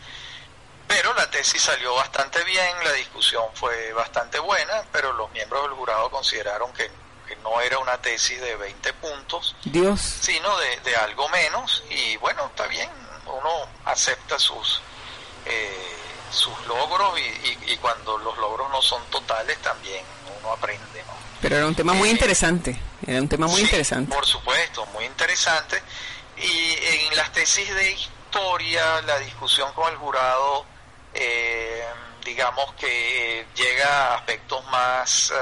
pero 0.88 1.12
la 1.14 1.30
tesis 1.30 1.62
salió 1.62 1.94
bastante 1.94 2.42
bien, 2.44 2.66
la 2.84 2.92
discusión 2.92 3.44
fue 3.54 3.92
bastante 3.92 4.38
buena, 4.38 4.82
pero 4.92 5.12
los 5.12 5.30
miembros 5.32 5.62
del 5.62 5.72
jurado 5.72 6.10
consideraron 6.10 6.72
que, 6.72 6.90
que 7.26 7.36
no 7.36 7.60
era 7.60 7.78
una 7.78 7.98
tesis 8.00 8.40
de 8.40 8.56
20 8.56 8.92
puntos, 8.94 9.56
Dios. 9.64 10.00
sino 10.00 10.56
de, 10.58 10.80
de 10.80 10.96
algo 10.96 11.28
menos, 11.30 11.82
y 11.90 12.16
bueno, 12.18 12.46
está 12.46 12.66
bien, 12.66 12.88
uno 13.26 13.68
acepta 13.84 14.38
sus, 14.38 14.80
eh, 15.44 15.96
sus 16.30 16.58
logros 16.66 17.18
y, 17.18 17.22
y- 17.22 17.72
y 17.72 17.76
cuando 17.78 18.18
los 18.18 18.36
logros 18.38 18.70
no 18.70 18.80
son 18.82 19.02
totales 19.10 19.58
también 19.62 20.04
uno 20.38 20.52
aprende, 20.52 21.02
¿no? 21.06 21.14
Pero 21.40 21.56
era 21.56 21.66
un 21.66 21.74
tema 21.74 21.92
muy 21.92 22.08
Eh, 22.08 22.12
interesante. 22.12 22.80
Era 23.06 23.20
un 23.20 23.28
tema 23.28 23.46
muy 23.46 23.56
Sí, 23.56 23.62
interesante. 23.62 24.12
Por 24.14 24.26
supuesto, 24.26 24.84
muy 24.86 25.04
interesante. 25.04 25.80
Y 26.36 26.72
en 27.08 27.16
las 27.16 27.30
tesis 27.32 27.72
de 27.74 27.92
historia, 27.92 29.00
la 29.02 29.18
discusión 29.18 29.72
con 29.74 29.90
el 29.92 29.96
jurado, 29.98 30.64
eh, 31.18 31.82
digamos 32.24 32.74
que 32.74 33.46
llega 33.54 34.12
a 34.12 34.14
aspectos 34.16 34.64
más, 34.66 35.32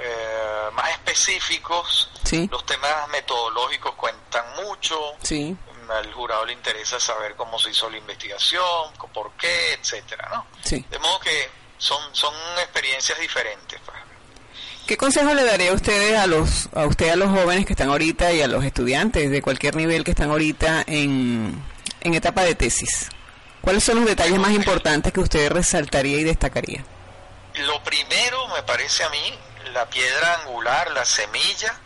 eh, 0.00 0.70
más 0.72 0.90
específicos, 0.90 2.10
los 2.50 2.66
temas 2.66 3.08
metodológicos 3.08 3.94
cuentan 3.94 4.44
mucho. 4.64 4.98
Sí. 5.22 5.56
Al 5.88 6.12
jurado 6.12 6.46
le 6.46 6.52
interesa 6.52 7.00
saber 7.00 7.34
cómo 7.34 7.58
se 7.58 7.70
hizo 7.70 7.90
la 7.90 7.96
investigación, 7.98 8.92
por 9.12 9.32
qué, 9.32 9.72
etcétera, 9.72 10.28
¿no? 10.32 10.46
Sí. 10.62 10.84
De 10.88 10.98
modo 11.00 11.18
que 11.18 11.50
son, 11.78 12.00
son 12.12 12.32
experiencias 12.58 13.18
diferentes. 13.18 13.80
Pues. 13.84 13.98
¿Qué 14.86 14.96
consejo 14.96 15.34
le 15.34 15.44
daría 15.44 15.72
a 15.72 15.74
ustedes 15.74 16.16
a 16.16 16.26
los 16.26 16.68
a 16.74 16.86
usted 16.86 17.10
a 17.10 17.16
los 17.16 17.28
jóvenes 17.30 17.66
que 17.66 17.72
están 17.72 17.88
ahorita 17.90 18.32
y 18.32 18.42
a 18.42 18.46
los 18.46 18.64
estudiantes 18.64 19.30
de 19.30 19.42
cualquier 19.42 19.74
nivel 19.74 20.04
que 20.04 20.12
están 20.12 20.30
ahorita 20.30 20.84
en, 20.86 21.60
en 22.00 22.14
etapa 22.14 22.44
de 22.44 22.54
tesis? 22.54 23.08
¿Cuáles 23.60 23.84
son 23.84 23.96
los 23.96 24.06
detalles 24.06 24.38
más 24.38 24.52
importantes 24.52 25.12
que 25.12 25.20
usted 25.20 25.50
resaltaría 25.50 26.18
y 26.18 26.24
destacaría? 26.24 26.84
Lo 27.54 27.82
primero, 27.82 28.48
me 28.48 28.62
parece 28.62 29.04
a 29.04 29.10
mí, 29.10 29.38
la 29.72 29.88
piedra 29.88 30.40
angular, 30.40 30.90
la 30.92 31.04
semilla, 31.04 31.78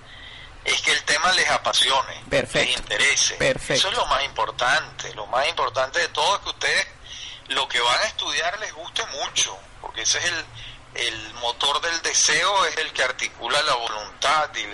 es 0.64 0.80
que 0.82 0.92
el 0.92 1.02
tema 1.04 1.32
les 1.32 1.50
apasione, 1.50 2.22
Perfecto. 2.28 2.68
les 2.68 2.78
interese. 2.78 3.34
Perfecto. 3.34 3.74
Eso 3.74 3.88
es 3.88 3.96
lo 3.96 4.06
más 4.06 4.24
importante. 4.24 5.12
Lo 5.14 5.26
más 5.26 5.48
importante 5.48 5.98
de 5.98 6.08
todo 6.08 6.36
es 6.36 6.42
que 6.42 6.48
ustedes 6.50 6.86
lo 7.48 7.68
que 7.68 7.80
van 7.80 7.98
a 8.00 8.04
estudiar 8.04 8.58
les 8.60 8.72
guste 8.72 9.02
mucho, 9.06 9.58
porque 9.80 10.02
ese 10.02 10.18
es 10.18 10.24
el, 10.24 10.44
el 10.94 11.34
motor 11.34 11.80
del 11.80 12.00
deseo, 12.02 12.66
es 12.66 12.76
el 12.78 12.92
que 12.92 13.02
articula 13.02 13.60
la 13.62 13.74
voluntad 13.74 14.50
y 14.54 14.64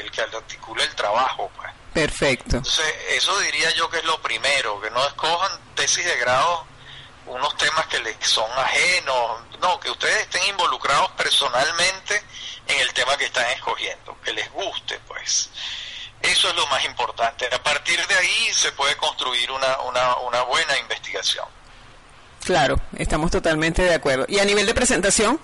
el 0.00 0.10
que 0.10 0.22
articula 0.22 0.84
el 0.84 0.94
trabajo. 0.94 1.50
Pues. 1.56 1.70
Perfecto. 1.92 2.56
Entonces, 2.56 2.94
eso 3.10 3.38
diría 3.40 3.70
yo 3.74 3.88
que 3.90 3.98
es 3.98 4.04
lo 4.04 4.20
primero, 4.20 4.80
que 4.80 4.90
no 4.90 5.06
escojan 5.06 5.52
tesis 5.74 6.04
de 6.04 6.16
grado 6.18 6.66
unos 7.26 7.56
temas 7.56 7.86
que 7.86 7.98
les 8.00 8.16
son 8.20 8.50
ajenos, 8.56 9.40
no, 9.60 9.80
que 9.80 9.90
ustedes 9.90 10.22
estén 10.22 10.42
involucrados 10.48 11.10
personalmente 11.12 12.22
en 12.68 12.80
el 12.80 12.92
tema 12.92 13.16
que 13.16 13.24
están 13.24 13.46
escogiendo, 13.50 14.16
que 14.22 14.32
les 14.32 14.50
guste, 14.52 15.00
pues. 15.06 15.50
Eso 16.22 16.48
es 16.48 16.54
lo 16.56 16.66
más 16.68 16.84
importante. 16.84 17.46
A 17.52 17.62
partir 17.62 18.04
de 18.06 18.14
ahí 18.14 18.50
se 18.52 18.72
puede 18.72 18.96
construir 18.96 19.50
una, 19.50 19.80
una, 19.80 20.16
una 20.18 20.42
buena 20.42 20.78
investigación. 20.78 21.46
Claro, 22.44 22.80
estamos 22.96 23.30
totalmente 23.30 23.82
de 23.82 23.94
acuerdo. 23.94 24.24
¿Y 24.28 24.38
a 24.38 24.44
nivel 24.44 24.66
de 24.66 24.74
presentación? 24.74 25.40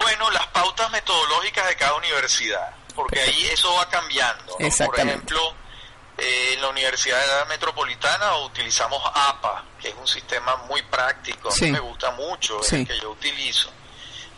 Bueno, 0.00 0.30
las 0.30 0.46
pautas 0.48 0.90
metodológicas 0.90 1.68
de 1.68 1.76
cada 1.76 1.94
universidad, 1.94 2.74
porque 2.94 3.20
ahí 3.20 3.46
eso 3.46 3.72
va 3.74 3.88
cambiando. 3.88 4.56
Por 4.56 4.98
ejemplo, 4.98 5.54
eh, 6.18 6.54
en 6.54 6.62
la 6.62 6.68
Universidad 6.68 7.46
Metropolitana 7.48 8.36
utilizamos 8.38 9.00
APA, 9.14 9.64
que 9.80 9.88
es 9.88 9.94
un 9.94 10.06
sistema 10.06 10.56
muy 10.68 10.82
práctico, 10.82 11.50
a 11.50 11.54
mí 11.54 11.70
me 11.70 11.80
gusta 11.80 12.10
mucho, 12.12 12.60
es 12.60 12.72
el 12.72 12.86
que 12.86 12.98
yo 12.98 13.10
utilizo. 13.10 13.70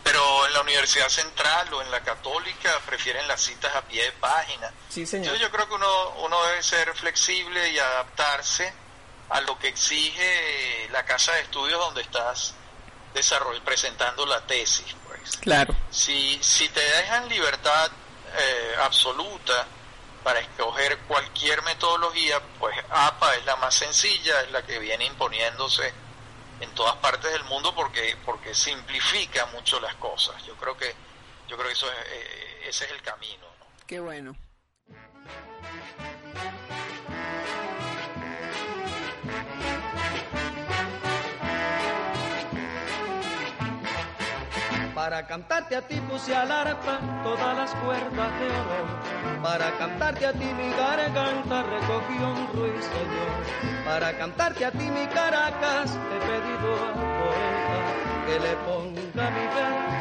Pero 0.02 0.46
en 0.46 0.52
la 0.52 0.60
Universidad 0.62 1.08
Central 1.08 1.72
o 1.74 1.80
en 1.80 1.90
la 1.90 2.00
Católica 2.00 2.80
prefieren 2.84 3.26
las 3.28 3.40
citas 3.40 3.74
a 3.74 3.82
pie 3.82 4.02
de 4.02 4.12
página. 4.12 4.72
Entonces 4.94 5.40
yo 5.40 5.50
creo 5.50 5.68
que 5.68 5.74
uno, 5.74 6.10
uno 6.24 6.44
debe 6.46 6.62
ser 6.62 6.92
flexible 6.94 7.70
y 7.70 7.78
adaptarse 7.78 8.72
a 9.30 9.40
lo 9.42 9.58
que 9.58 9.68
exige 9.68 10.88
la 10.90 11.04
casa 11.04 11.32
de 11.32 11.42
estudios 11.42 11.78
donde 11.80 12.02
estás 12.02 12.54
presentando 13.64 14.26
la 14.26 14.40
tesis. 14.46 14.94
Claro. 15.40 15.74
Si, 15.90 16.38
si 16.42 16.68
te 16.68 16.80
dejan 16.80 17.28
libertad 17.28 17.90
eh, 18.36 18.74
absoluta, 18.82 19.66
para 20.22 20.40
escoger 20.40 20.98
cualquier 21.08 21.62
metodología, 21.62 22.40
pues 22.58 22.76
APA 22.90 23.34
es 23.36 23.44
la 23.44 23.56
más 23.56 23.74
sencilla, 23.74 24.40
es 24.42 24.50
la 24.52 24.62
que 24.62 24.78
viene 24.78 25.04
imponiéndose 25.04 25.92
en 26.60 26.70
todas 26.74 26.96
partes 26.96 27.32
del 27.32 27.44
mundo 27.44 27.74
porque 27.74 28.16
porque 28.24 28.54
simplifica 28.54 29.46
mucho 29.46 29.80
las 29.80 29.94
cosas. 29.96 30.42
Yo 30.46 30.54
creo 30.56 30.76
que 30.76 30.94
yo 31.48 31.56
creo 31.56 31.66
que 31.66 31.74
eso 31.74 31.90
eh, 31.90 32.62
ese 32.66 32.84
es 32.84 32.90
el 32.92 33.02
camino. 33.02 33.46
Qué 33.86 34.00
bueno. 34.00 34.36
Para 45.02 45.26
cantarte 45.26 45.74
a 45.74 45.82
ti 45.82 45.96
puse 46.08 46.32
al 46.32 46.52
arpa 46.52 47.00
todas 47.24 47.56
las 47.56 47.74
cuerdas 47.82 48.30
de 48.38 48.46
oro. 48.46 49.42
Para 49.42 49.76
cantarte 49.76 50.26
a 50.26 50.32
ti 50.32 50.44
mi 50.44 50.70
garganta 50.70 51.64
recogió 51.64 52.28
un 52.28 52.46
ruiseñor. 52.54 53.40
Para 53.84 54.16
cantarte 54.16 54.64
a 54.64 54.70
ti 54.70 54.88
mi 54.88 55.04
Caracas 55.08 55.98
he 56.12 56.18
pedido 56.30 56.70
al 56.86 56.94
poeta 57.18 57.78
que 58.26 58.38
le 58.46 58.54
ponga 58.64 59.01
mi 59.14 59.46
verso 59.54 59.92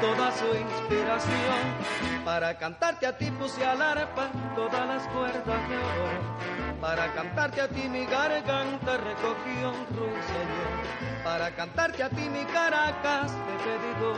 toda 0.00 0.32
su 0.32 0.46
inspiración. 0.46 2.24
Para 2.24 2.58
cantarte 2.58 3.06
a 3.06 3.16
ti 3.16 3.30
puse 3.30 3.64
al 3.64 3.80
arpa 3.80 4.28
todas 4.54 4.86
las 4.88 5.06
cuerdas 5.08 5.68
de 5.68 5.76
oro. 5.76 6.80
Para 6.80 7.12
cantarte 7.12 7.60
a 7.60 7.68
ti 7.68 7.88
mi 7.88 8.04
garganta 8.06 8.96
recogió 8.96 9.70
un 9.70 9.86
ruiseñor. 9.96 11.24
Para 11.24 11.50
cantarte 11.52 12.02
a 12.02 12.10
ti 12.10 12.28
mi 12.28 12.44
Caracas 12.44 13.32
he 13.32 13.56
pedido 13.64 14.14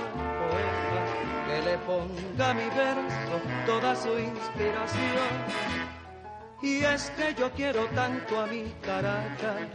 que 1.47 1.63
le 1.63 1.79
ponga 1.79 2.55
mi 2.55 2.69
verso 2.77 3.41
toda 3.67 3.95
su 3.97 4.19
inspiración. 4.19 5.88
Y 6.61 6.85
es 6.85 7.11
que 7.11 7.35
yo 7.35 7.51
quiero 7.53 7.87
tanto 7.89 8.41
a 8.41 8.47
mi 8.47 8.65
Caracas 8.83 9.69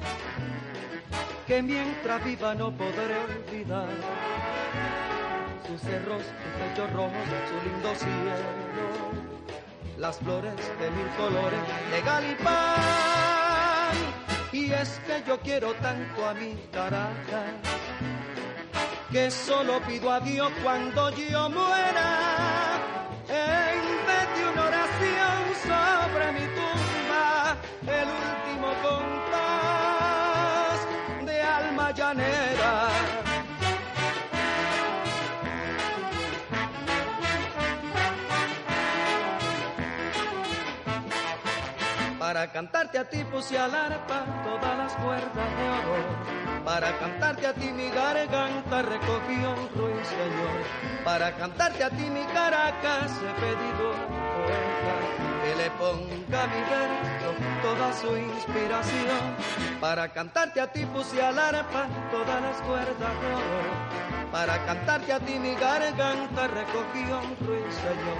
que 1.48 1.62
mientras 1.62 2.24
viva 2.24 2.54
no 2.56 2.72
podré 2.72 3.18
olvidar 3.20 3.88
sus 5.68 5.82
cerros, 5.82 6.24
sus 6.24 6.76
techos 6.76 6.94
rojos, 6.94 7.28
su 7.50 7.70
lindo 7.70 7.96
cielo, 7.96 9.24
las 9.98 10.18
flores 10.18 10.56
de 10.80 10.92
mil 10.92 11.08
colores 11.18 11.60
de 11.92 12.02
Galipán. 12.02 12.54
Y 14.52 14.72
es 14.72 15.00
que 15.08 15.24
yo 15.26 15.40
quiero 15.40 15.74
tanto 15.76 16.28
a 16.28 16.34
mi 16.34 16.56
Caracas 16.72 17.54
que 19.12 19.30
solo 19.32 19.80
pido 19.88 20.12
a 20.12 20.20
Dios 20.20 20.52
cuando 20.64 21.10
yo 21.12 21.50
muera, 21.50 22.73
cantarte 42.94 43.00
a 43.00 43.10
ti 43.10 43.24
puse 43.32 43.58
al 43.58 43.74
arpa 43.74 44.24
todas 44.44 44.78
las 44.78 44.94
cuerdas 44.94 45.50
de 45.58 45.70
oro 45.70 46.64
para 46.64 46.98
cantarte 47.00 47.48
a 47.48 47.54
ti 47.54 47.72
mi 47.72 47.90
garganta 47.90 48.82
recogió 48.84 49.52
un 49.52 49.70
ruiseñor. 49.76 50.62
Para 51.04 51.36
cantarte 51.36 51.84
a 51.84 51.90
ti 51.90 52.10
mi 52.10 52.24
Caracas 52.26 53.12
he 53.18 53.34
pedido 53.42 53.92
poeta 54.36 54.96
que 55.44 55.56
le 55.56 55.72
ponga 55.72 56.48
mi 56.48 56.62
verso 56.70 57.30
toda 57.64 57.94
su 57.94 58.16
inspiración. 58.16 59.36
Para 59.82 60.10
cantarte 60.10 60.62
a 60.62 60.72
ti 60.72 60.86
puse 60.86 61.22
al 61.22 61.40
arpa 61.40 61.88
todas 62.12 62.42
las 62.42 62.62
cuerdas 62.62 63.22
de 63.22 63.34
oro. 63.34 64.23
Para 64.34 64.66
cantarte 64.66 65.14
a 65.14 65.20
ti 65.20 65.38
mi 65.38 65.54
garganta 65.54 66.48
recogió 66.48 67.20
un 67.20 67.38
ruiseñor. 67.48 68.18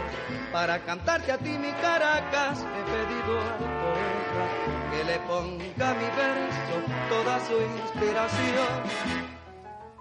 Para 0.52 0.78
cantarte 0.78 1.32
a 1.32 1.40
ti 1.40 1.58
mi 1.58 1.72
Caracas 1.82 2.60
he 2.60 2.84
pedido 2.94 3.40
al 3.42 3.58
poeta 3.82 4.44
que 4.92 5.04
le 5.06 5.20
ponga 5.22 5.94
mi 5.96 6.10
verso 6.16 6.76
toda 7.10 7.40
su 7.48 7.56
inspiración. 7.60 8.78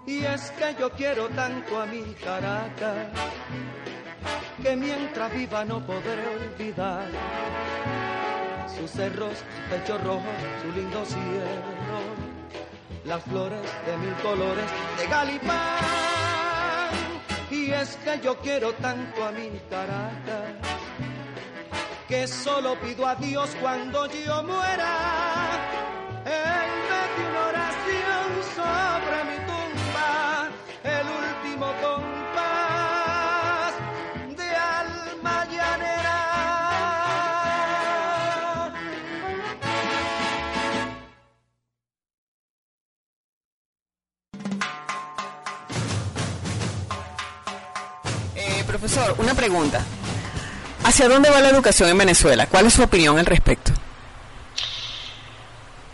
Y 0.05 0.23
es 0.23 0.51
que 0.51 0.75
yo 0.79 0.91
quiero 0.91 1.29
tanto 1.29 1.81
a 1.81 1.87
mi 1.87 2.03
Caracas, 2.23 3.07
que 4.61 4.75
mientras 4.75 5.33
viva 5.33 5.65
no 5.65 5.83
podré 5.83 6.27
olvidar 6.27 7.07
sus 8.67 8.91
cerros, 8.91 9.39
su 9.39 9.75
pecho 9.75 9.97
rojo, 9.97 10.31
su 10.61 10.79
lindo 10.79 11.03
cielo, 11.05 12.32
las 13.05 13.23
flores 13.23 13.61
de 13.85 13.97
mil 13.97 14.13
colores 14.21 14.65
de 14.97 15.07
Galipán. 15.07 15.79
Y 17.51 17.71
es 17.71 17.95
que 17.97 18.19
yo 18.23 18.37
quiero 18.39 18.73
tanto 18.73 19.23
a 19.23 19.31
mi 19.31 19.49
Caracas 19.69 20.53
que 22.07 22.27
solo 22.27 22.75
pido 22.79 23.07
a 23.07 23.15
Dios 23.15 23.55
cuando 23.61 24.05
yo 24.07 24.43
muera, 24.43 25.59
en 26.25 26.69
vez 26.89 27.09
de 27.17 27.25
una 27.29 27.47
oración 27.47 28.27
sobre 28.55 29.02
Profesor, 48.83 49.15
una 49.17 49.33
pregunta. 49.33 49.81
¿Hacia 50.83 51.07
dónde 51.07 51.29
va 51.29 51.39
la 51.39 51.47
educación 51.47 51.87
en 51.87 51.97
Venezuela? 51.97 52.47
¿Cuál 52.47 52.65
es 52.65 52.73
su 52.73 52.83
opinión 52.83 53.17
al 53.17 53.25
respecto? 53.25 53.71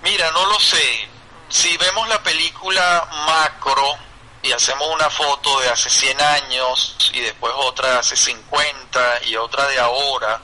Mira, 0.02 0.32
no 0.32 0.44
lo 0.48 0.60
sé. 0.60 1.08
Si 1.50 1.78
vemos 1.78 2.10
la 2.10 2.24
película 2.24 3.08
macro 3.28 3.96
y 4.42 4.52
hacemos 4.52 4.88
una 4.92 5.08
foto 5.08 5.60
de 5.60 5.70
hace 5.70 5.88
100 5.88 6.20
años 6.20 7.12
y 7.14 7.20
después 7.20 7.54
otra 7.58 7.92
de 7.92 7.98
hace 8.00 8.16
50 8.16 9.26
y 9.28 9.36
otra 9.36 9.68
de 9.68 9.78
ahora, 9.78 10.42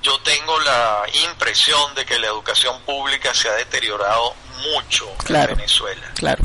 yo 0.00 0.18
tengo 0.20 0.58
la 0.60 1.02
impresión 1.30 1.94
de 1.94 2.06
que 2.06 2.18
la 2.18 2.28
educación 2.28 2.80
pública 2.86 3.34
se 3.34 3.50
ha 3.50 3.52
deteriorado 3.52 4.34
mucho 4.72 5.10
en 5.28 5.56
Venezuela. 5.56 6.10
Claro. 6.14 6.42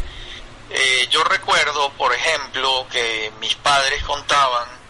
Eh, 0.70 1.07
yo 1.09 1.24
recuerdo, 1.24 1.89
por 1.91 2.13
ejemplo, 2.13 2.86
que 2.91 3.32
mis 3.39 3.55
padres 3.55 4.03
contaban 4.03 4.84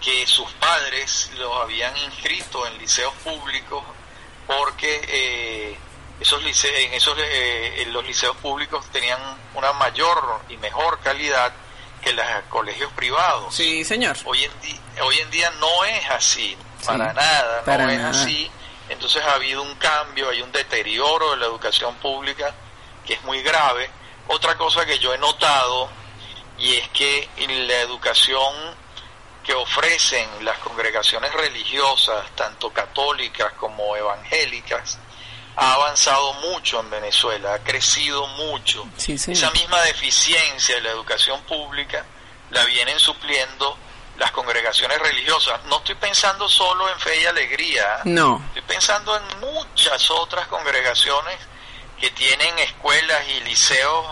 que 0.00 0.26
sus 0.26 0.50
padres 0.52 1.30
los 1.38 1.54
habían 1.62 1.96
inscrito 1.98 2.66
en 2.66 2.78
liceos 2.78 3.12
públicos 3.22 3.84
porque 4.46 5.00
eh, 5.08 5.78
esos 6.20 6.42
liceos, 6.42 6.74
en 6.76 6.94
esos 6.94 7.16
eh, 7.18 7.86
los 7.90 8.04
liceos 8.04 8.36
públicos 8.38 8.84
tenían 8.92 9.20
una 9.54 9.72
mayor 9.74 10.40
y 10.48 10.56
mejor 10.56 10.98
calidad 11.00 11.52
que 12.02 12.12
los 12.12 12.24
colegios 12.48 12.90
privados. 12.92 13.54
Sí, 13.54 13.84
señor. 13.84 14.16
Hoy 14.24 14.44
en, 14.44 15.02
hoy 15.02 15.18
en 15.18 15.30
día 15.30 15.50
no 15.60 15.84
es 15.84 16.10
así, 16.10 16.56
para 16.84 17.12
nada, 17.12 17.62
no 17.66 17.90
es 17.90 18.00
así. 18.00 18.50
Entonces 18.88 19.22
ha 19.22 19.34
habido 19.34 19.62
un 19.62 19.74
cambio, 19.76 20.30
hay 20.30 20.42
un 20.42 20.50
deterioro 20.50 21.32
de 21.32 21.36
la 21.36 21.46
educación 21.46 21.94
pública 21.96 22.52
que 23.06 23.14
es 23.14 23.22
muy 23.22 23.42
grave. 23.42 23.88
Otra 24.28 24.56
cosa 24.56 24.84
que 24.84 24.98
yo 24.98 25.14
he 25.14 25.18
notado 25.18 25.90
y 26.58 26.74
es 26.74 26.88
que 26.88 27.28
la 27.36 27.80
educación 27.80 28.54
que 29.44 29.54
ofrecen 29.54 30.28
las 30.44 30.58
congregaciones 30.58 31.32
religiosas, 31.32 32.24
tanto 32.34 32.70
católicas 32.70 33.52
como 33.54 33.96
evangélicas, 33.96 34.98
ha 35.56 35.74
avanzado 35.74 36.32
mucho 36.34 36.80
en 36.80 36.90
Venezuela, 36.90 37.54
ha 37.54 37.58
crecido 37.58 38.26
mucho. 38.28 38.86
Esa 39.06 39.50
misma 39.50 39.80
deficiencia 39.82 40.76
de 40.76 40.82
la 40.82 40.90
educación 40.90 41.42
pública 41.42 42.04
la 42.50 42.64
vienen 42.64 42.98
supliendo 42.98 43.76
las 44.16 44.30
congregaciones 44.32 44.98
religiosas. 44.98 45.64
No 45.64 45.78
estoy 45.78 45.94
pensando 45.94 46.48
solo 46.48 46.88
en 46.90 46.98
fe 47.00 47.20
y 47.22 47.26
alegría, 47.26 48.00
no. 48.04 48.42
estoy 48.48 48.62
pensando 48.62 49.16
en 49.16 49.40
muchas 49.40 50.10
otras 50.10 50.46
congregaciones 50.48 51.36
que 51.98 52.10
tienen 52.10 52.58
escuelas 52.58 53.22
y 53.28 53.40
liceos 53.40 54.06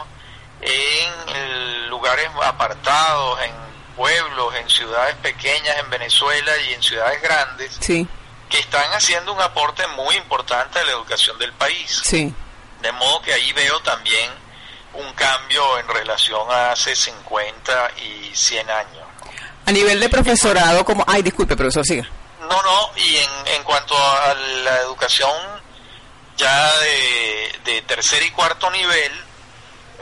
en 0.60 1.88
lugares 1.88 2.28
apartados, 2.42 3.40
en 3.42 3.67
pueblos, 3.98 4.54
en 4.54 4.70
ciudades 4.70 5.16
pequeñas 5.16 5.76
en 5.78 5.90
Venezuela 5.90 6.52
y 6.58 6.74
en 6.74 6.82
ciudades 6.82 7.20
grandes, 7.20 7.76
sí. 7.80 8.06
que 8.48 8.60
están 8.60 8.90
haciendo 8.92 9.32
un 9.32 9.40
aporte 9.42 9.84
muy 9.88 10.14
importante 10.14 10.78
a 10.78 10.84
la 10.84 10.92
educación 10.92 11.36
del 11.38 11.52
país. 11.52 12.00
Sí. 12.04 12.32
De 12.80 12.92
modo 12.92 13.20
que 13.22 13.34
ahí 13.34 13.52
veo 13.52 13.80
también 13.80 14.30
un 14.94 15.12
cambio 15.14 15.78
en 15.80 15.88
relación 15.88 16.48
a 16.50 16.72
hace 16.72 16.94
50 16.94 17.90
y 18.00 18.30
100 18.34 18.70
años. 18.70 19.04
A 19.66 19.72
nivel 19.72 19.98
de 20.00 20.08
profesorado, 20.08 20.84
como... 20.84 21.04
Ay, 21.06 21.22
disculpe, 21.22 21.56
profesor, 21.56 21.84
siga. 21.84 22.08
No, 22.40 22.62
no, 22.62 22.90
y 22.96 23.16
en, 23.16 23.30
en 23.56 23.64
cuanto 23.64 23.94
a 23.98 24.32
la 24.64 24.78
educación 24.78 25.30
ya 26.36 26.78
de, 26.78 27.60
de 27.64 27.82
tercer 27.82 28.22
y 28.22 28.30
cuarto 28.30 28.70
nivel, 28.70 29.12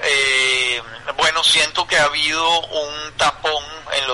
eh, 0.02 0.82
bueno, 1.16 1.42
siento 1.42 1.86
que 1.86 1.96
ha 1.96 2.04
habido 2.04 2.60
un 2.60 3.12
tapón 3.16 3.64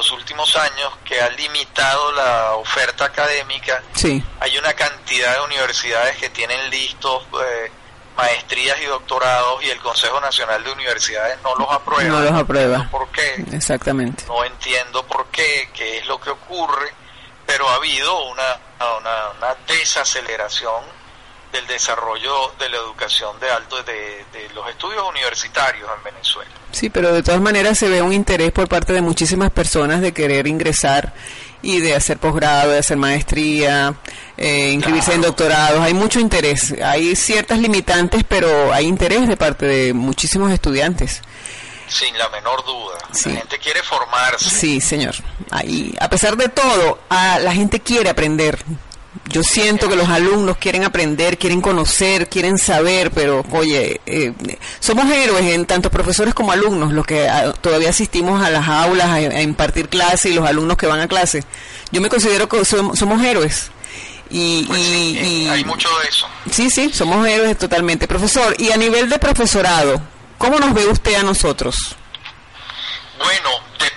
los 0.03 0.11
últimos 0.11 0.57
años 0.57 0.93
que 1.05 1.21
ha 1.21 1.29
limitado 1.31 2.11
la 2.13 2.55
oferta 2.55 3.05
académica. 3.05 3.81
Sí. 3.95 4.21
Hay 4.41 4.59
una 4.59 4.73
cantidad 4.75 5.35
de 5.37 5.41
universidades 5.43 6.17
que 6.17 6.29
tienen 6.31 6.71
listos 6.71 7.25
eh, 7.41 7.71
maestrías 8.17 8.81
y 8.81 8.87
doctorados 8.87 9.63
y 9.63 9.71
el 9.71 9.79
Consejo 9.79 10.21
Nacional 10.21 10.65
de 10.65 10.73
Universidades 10.73 11.39
no 11.45 11.55
los 11.55 11.71
aprueba. 11.71 12.03
No 12.03 12.21
los 12.21 12.33
aprueba. 12.33 12.89
¿Por 12.91 13.09
qué? 13.13 13.45
Exactamente. 13.53 14.25
No 14.27 14.45
entiendo 14.45 15.07
por 15.07 15.27
qué, 15.27 15.71
qué 15.73 15.99
es 15.99 16.07
lo 16.07 16.21
que 16.21 16.31
ocurre, 16.31 16.93
pero 17.47 17.69
ha 17.69 17.77
habido 17.77 18.25
una, 18.25 18.59
una, 18.99 19.29
una 19.39 19.57
desaceleración 19.69 20.83
del 21.53 21.67
desarrollo 21.67 22.53
de 22.59 22.69
la 22.71 22.79
educación 22.79 23.39
de 23.39 23.51
alto 23.51 23.83
de, 23.83 24.25
los 24.55 24.69
estudios 24.69 25.03
universitarios 25.09 25.89
en 25.97 26.05
Venezuela. 26.05 26.51
Sí, 26.73 26.91
pero 26.91 27.13
de 27.13 27.23
todas 27.23 27.41
maneras 27.41 27.79
se 27.79 27.89
ve 27.89 28.03
un 28.03 28.13
interés 28.13 28.53
por 28.53 28.69
parte 28.69 28.93
de 28.93 29.03
muchísimas 29.03 29.51
personas 29.51 30.01
de 30.01 30.13
querer 30.13 30.47
ingresar 30.47 31.13
y 31.61 31.81
de 31.81 31.95
hacer 31.95 32.19
posgrado, 32.19 32.73
de 32.73 32.79
hacer 32.79 32.97
maestría, 32.97 33.95
eh, 34.37 34.71
inscribirse 34.71 35.15
en 35.15 35.21
doctorados. 35.21 35.81
Hay 35.81 35.95
mucho 35.95 36.19
interés. 36.19 36.75
Hay 36.83 37.15
ciertas 37.15 37.59
limitantes, 37.59 38.25
pero 38.29 38.73
hay 38.73 38.87
interés 38.87 39.29
de 39.29 39.37
parte 39.37 39.67
de 39.67 39.95
muchísimos 39.95 40.51
estudiantes. 40.51 41.23
Sin 41.87 42.17
la 42.17 42.29
menor 42.31 42.65
duda. 42.65 42.99
La 43.27 43.39
gente 43.39 43.59
quiere 43.59 43.83
formarse. 43.83 44.49
Sí, 44.49 44.81
señor. 44.81 45.15
Ahí, 45.51 45.95
a 46.01 46.09
pesar 46.09 46.37
de 46.37 46.49
todo, 46.49 47.01
a, 47.11 47.39
la 47.39 47.53
gente 47.53 47.81
quiere 47.81 48.09
aprender. 48.09 48.59
Yo 49.27 49.43
siento 49.43 49.89
que 49.89 49.97
los 49.97 50.09
alumnos 50.09 50.57
quieren 50.57 50.85
aprender, 50.85 51.37
quieren 51.37 51.61
conocer, 51.61 52.29
quieren 52.29 52.57
saber, 52.57 53.11
pero 53.11 53.45
oye, 53.51 54.01
eh, 54.07 54.33
somos 54.81 55.11
héroes 55.11 55.45
en 55.53 55.67
tanto 55.67 55.91
profesores 55.91 56.33
como 56.33 56.51
alumnos, 56.51 56.93
los 56.93 57.05
que 57.05 57.29
ah, 57.29 57.53
todavía 57.53 57.91
asistimos 57.91 58.43
a 58.43 58.49
las 58.49 58.67
aulas 58.67 59.09
a, 59.09 59.43
impartir 59.43 59.91
clase 59.91 60.31
y 60.31 60.35
los 60.35 60.49
alumnos 60.49 60.79
que 60.79 60.87
van 60.87 61.01
a 61.01 61.09
clase. 61.09 61.45
Yo 61.91 62.01
me 62.01 62.09
considero 62.09 62.49
que 62.49 62.65
somos, 62.65 63.23
héroes. 63.23 63.71
Y, 64.31 64.65
pues 64.65 64.81
y, 64.81 65.47
hay 65.49 65.65
mucho 65.65 65.91
de 66.01 66.09
eso. 66.09 66.27
Sí, 66.51 66.71
sí, 66.71 66.91
somos 66.91 67.27
héroes 67.27 67.59
totalmente. 67.59 68.09
Profesor, 68.09 68.55
y 68.59 68.73
a 68.73 68.79
nivel 68.79 69.11
de 69.11 69.19
profesorado, 69.19 70.01
¿cómo 70.39 70.59
nos 70.59 70.73
ve 70.73 70.87
usted 70.87 71.17
a 71.17 71.23
nosotros? 71.23 71.77
Bueno, 73.19 73.51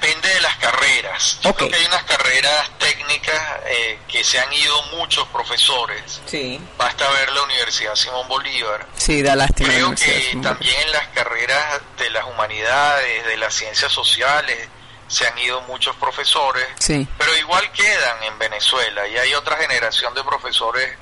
depende 0.06 0.30
de 0.30 0.41
las 0.41 0.56
carreras. 0.58 1.39
Yo 1.41 1.53
creo 1.53 1.70
que 1.70 1.76
hay 1.76 1.86
unas 1.86 2.03
carreras 2.03 2.70
técnicas 2.78 3.41
eh, 3.68 3.99
que 4.08 4.24
se 4.24 4.39
han 4.39 4.51
ido 4.53 4.82
muchos 4.97 5.28
profesores. 5.30 6.22
Sí. 6.26 6.60
Basta 6.78 7.10
ver 7.12 7.32
la 7.32 7.43
Universidad 7.43 7.95
Simón 7.95 8.28
Bolívar. 8.28 8.86
Sí, 8.95 9.22
da 9.22 9.36
lástima. 9.36 9.70
Creo 9.70 9.95
que 9.95 10.38
también 10.41 10.80
en 10.82 10.91
las 10.91 11.08
carreras 11.08 11.82
de 11.97 12.10
las 12.12 12.26
humanidades, 12.26 13.26
de 13.26 13.38
las 13.38 13.53
ciencias 13.53 13.91
sociales, 13.91 14.68
se 15.08 15.28
han 15.28 15.38
ido 15.38 15.62
muchos 15.62 15.95
profesores. 15.95 16.68
Sí. 16.80 17.08
Pero 17.18 17.38
igual 17.38 17.72
quedan 17.72 18.24
en 18.24 18.38
Venezuela 18.39 19.08
y 19.08 19.18
hay 19.18 19.34
otra 19.34 19.58
generación 19.58 20.14
de 20.14 20.24
profesores 20.24 20.97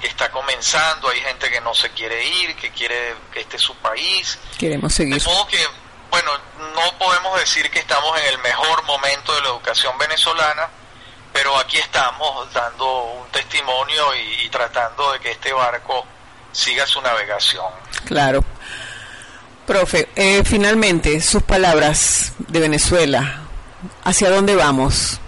que 0.00 0.06
está 0.06 0.30
comenzando, 0.30 1.10
hay 1.10 1.20
gente 1.20 1.50
que 1.50 1.60
no 1.60 1.74
se 1.74 1.90
quiere 1.90 2.26
ir, 2.26 2.56
que 2.56 2.70
quiere 2.70 3.14
que 3.32 3.40
este 3.40 3.56
es 3.56 3.62
su 3.62 3.74
país. 3.76 4.38
Queremos 4.58 4.94
seguir. 4.94 5.20
De 5.20 5.24
modo 5.24 5.46
que 5.46 5.58
bueno, 6.10 6.30
no 6.74 6.98
podemos 6.98 7.38
decir 7.38 7.70
que 7.70 7.78
estamos 7.78 8.18
en 8.20 8.34
el 8.34 8.38
mejor 8.38 8.84
momento 8.84 9.34
de 9.34 9.40
la 9.42 9.48
educación 9.48 9.96
venezolana, 9.98 10.68
pero 11.32 11.56
aquí 11.58 11.78
estamos 11.78 12.52
dando 12.52 13.04
un 13.04 13.28
testimonio 13.30 14.04
y, 14.14 14.48
tratando 14.48 15.12
de 15.12 15.20
que 15.20 15.30
este 15.32 15.52
barco 15.52 16.04
siga 16.52 16.86
su 16.86 17.00
navegación. 17.00 17.66
Claro. 18.04 18.44
Profe, 19.66 20.08
eh, 20.16 20.42
finalmente, 20.44 21.20
sus 21.20 21.44
palabras 21.44 22.32
de 22.38 22.58
Venezuela, 22.58 23.42
¿hacia 24.02 24.30
dónde 24.30 24.56
vamos? 24.56 25.20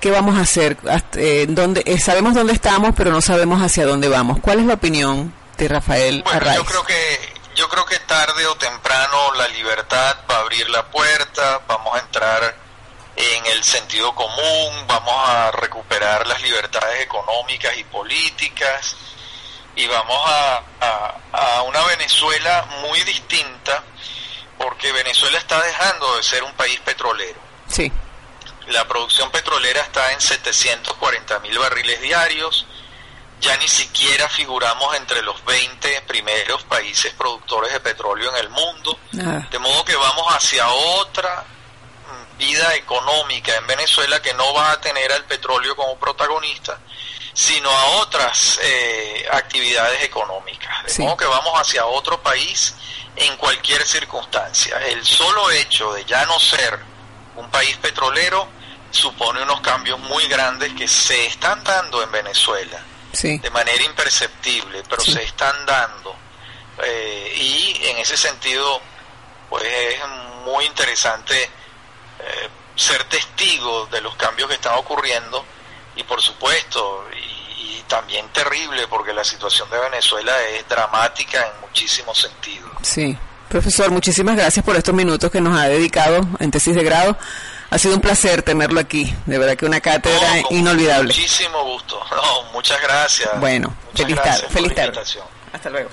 ¿Qué 0.00 0.10
vamos 0.10 0.36
a 0.36 0.42
hacer? 0.42 0.76
Eh, 1.14 1.46
¿dónde, 1.48 1.82
eh, 1.86 1.98
sabemos 1.98 2.34
dónde 2.34 2.52
estamos, 2.52 2.92
pero 2.94 3.10
no 3.10 3.22
sabemos 3.22 3.62
hacia 3.62 3.86
dónde 3.86 4.08
vamos. 4.08 4.38
¿Cuál 4.40 4.60
es 4.60 4.66
la 4.66 4.74
opinión 4.74 5.32
de 5.56 5.68
Rafael 5.68 6.22
bueno, 6.22 6.54
Yo 6.54 6.64
creo 6.64 6.84
que 6.84 7.35
yo 7.56 7.68
creo 7.70 7.86
que 7.86 7.98
tarde 8.00 8.46
o 8.46 8.54
temprano 8.56 9.32
la 9.34 9.48
libertad 9.48 10.18
va 10.30 10.36
a 10.36 10.40
abrir 10.40 10.68
la 10.68 10.84
puerta, 10.86 11.62
vamos 11.66 11.96
a 11.96 12.00
entrar 12.00 12.54
en 13.16 13.46
el 13.46 13.64
sentido 13.64 14.14
común, 14.14 14.86
vamos 14.86 15.28
a 15.28 15.50
recuperar 15.52 16.26
las 16.26 16.40
libertades 16.42 17.00
económicas 17.00 17.76
y 17.78 17.84
políticas 17.84 18.94
y 19.74 19.86
vamos 19.86 20.20
a, 20.26 20.62
a, 21.32 21.62
una 21.62 21.82
Venezuela 21.86 22.66
muy 22.82 23.00
distinta 23.02 23.82
porque 24.58 24.92
Venezuela 24.92 25.38
está 25.38 25.60
dejando 25.62 26.16
de 26.16 26.22
ser 26.22 26.42
un 26.42 26.52
país 26.52 26.78
petrolero. 26.80 27.40
Sí. 27.68 27.90
La 28.68 28.86
producción 28.86 29.30
petrolera 29.30 29.80
está 29.80 30.12
en 30.12 30.20
740 30.20 31.38
mil 31.40 31.58
barriles 31.58 32.02
diarios, 32.02 32.66
ya 33.40 33.56
ni 33.56 33.68
siquiera 33.68 34.28
figuramos 34.28 34.94
entre 34.96 35.22
los 35.22 35.42
20 35.44 35.66
primeros 35.66 35.85
países 36.96 37.12
productores 37.12 37.72
de 37.72 37.80
petróleo 37.80 38.30
en 38.30 38.36
el 38.36 38.48
mundo, 38.48 38.98
ah. 39.20 39.46
de 39.50 39.58
modo 39.58 39.84
que 39.84 39.94
vamos 39.94 40.24
hacia 40.34 40.66
otra 40.68 41.44
vida 42.38 42.74
económica 42.74 43.54
en 43.54 43.66
Venezuela 43.66 44.20
que 44.22 44.32
no 44.34 44.54
va 44.54 44.72
a 44.72 44.80
tener 44.80 45.12
al 45.12 45.24
petróleo 45.24 45.76
como 45.76 45.98
protagonista, 45.98 46.78
sino 47.34 47.70
a 47.70 47.84
otras 48.00 48.58
eh, 48.62 49.26
actividades 49.30 50.04
económicas. 50.04 50.96
De 50.96 51.04
modo 51.04 51.16
que 51.18 51.26
vamos 51.26 51.52
hacia 51.60 51.84
otro 51.84 52.22
país 52.22 52.74
en 53.14 53.36
cualquier 53.36 53.86
circunstancia. 53.86 54.78
El 54.86 55.04
solo 55.04 55.50
hecho 55.50 55.92
de 55.92 56.04
ya 56.06 56.24
no 56.24 56.40
ser 56.40 56.78
un 57.36 57.50
país 57.50 57.76
petrolero 57.76 58.48
supone 58.90 59.42
unos 59.42 59.60
cambios 59.60 59.98
muy 59.98 60.26
grandes 60.28 60.72
que 60.72 60.88
se 60.88 61.26
están 61.26 61.62
dando 61.62 62.02
en 62.02 62.10
Venezuela 62.10 62.82
de 63.22 63.50
manera 63.50 63.82
imperceptible, 63.82 64.82
pero 64.88 65.02
se 65.02 65.22
están 65.22 65.64
dando. 65.66 66.25
Eh, 66.82 67.32
y 67.36 67.86
en 67.86 67.98
ese 67.98 68.16
sentido, 68.16 68.80
pues 69.48 69.64
es 69.64 70.00
muy 70.44 70.64
interesante 70.66 71.42
eh, 71.42 72.48
ser 72.74 73.02
testigo 73.04 73.86
de 73.86 74.00
los 74.00 74.14
cambios 74.16 74.48
que 74.48 74.54
están 74.54 74.74
ocurriendo 74.74 75.44
y 75.96 76.02
por 76.02 76.20
supuesto, 76.20 77.06
y, 77.14 77.78
y, 77.78 77.84
también 77.88 78.28
terrible 78.28 78.86
porque 78.88 79.14
la 79.14 79.24
situación 79.24 79.70
de 79.70 79.78
Venezuela 79.78 80.32
es 80.50 80.68
dramática 80.68 81.40
en 81.40 81.60
muchísimos 81.62 82.18
sentidos. 82.18 82.70
Sí, 82.82 83.16
profesor, 83.48 83.90
muchísimas 83.90 84.36
gracias 84.36 84.64
por 84.64 84.76
estos 84.76 84.94
minutos 84.94 85.30
que 85.30 85.40
nos 85.40 85.58
ha 85.58 85.68
dedicado 85.68 86.20
en 86.38 86.50
tesis 86.50 86.74
de 86.74 86.84
grado. 86.84 87.16
Ha 87.70 87.78
sido 87.78 87.94
un 87.94 88.00
placer 88.00 88.42
tenerlo 88.42 88.78
aquí, 88.78 89.12
de 89.24 89.38
verdad 89.38 89.56
que 89.56 89.66
una 89.66 89.80
cátedra 89.80 90.38
inolvidable. 90.50 91.08
Muchísimo 91.08 91.64
gusto, 91.64 92.00
muchas 92.52 92.80
gracias. 92.80 93.40
Bueno, 93.40 93.74
feliz 93.94 94.16
tarde. 94.16 94.46
Feliz 94.50 94.74
tarde. 94.74 95.00
Hasta 95.52 95.70
luego. 95.70 95.90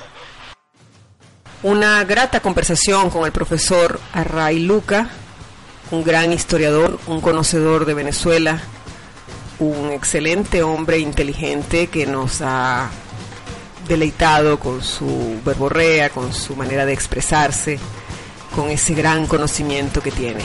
Una 1.64 2.04
grata 2.04 2.42
conversación 2.42 3.10
con 3.10 3.26
el 3.26 3.32
profesor 3.32 3.98
Array 4.12 4.60
Luca, 4.60 5.08
un 5.92 6.04
gran 6.04 6.34
historiador, 6.34 7.00
un 7.08 7.22
conocedor 7.22 7.86
de 7.86 7.94
Venezuela, 7.94 8.62
un 9.60 9.92
excelente 9.94 10.62
hombre 10.62 11.00
inteligente 11.00 11.88
que 11.88 12.06
nos 12.06 12.42
ha 12.42 12.90
deleitado 13.88 14.60
con 14.60 14.84
su 14.84 15.40
verborrea, 15.46 16.10
con 16.10 16.34
su 16.34 16.54
manera 16.58 16.86
de 16.86 16.92
expresarse, 16.92 17.80
con 18.54 18.70
ese 18.70 18.94
gran 18.94 19.26
conocimiento 19.26 20.02
que 20.02 20.12
tiene. 20.12 20.44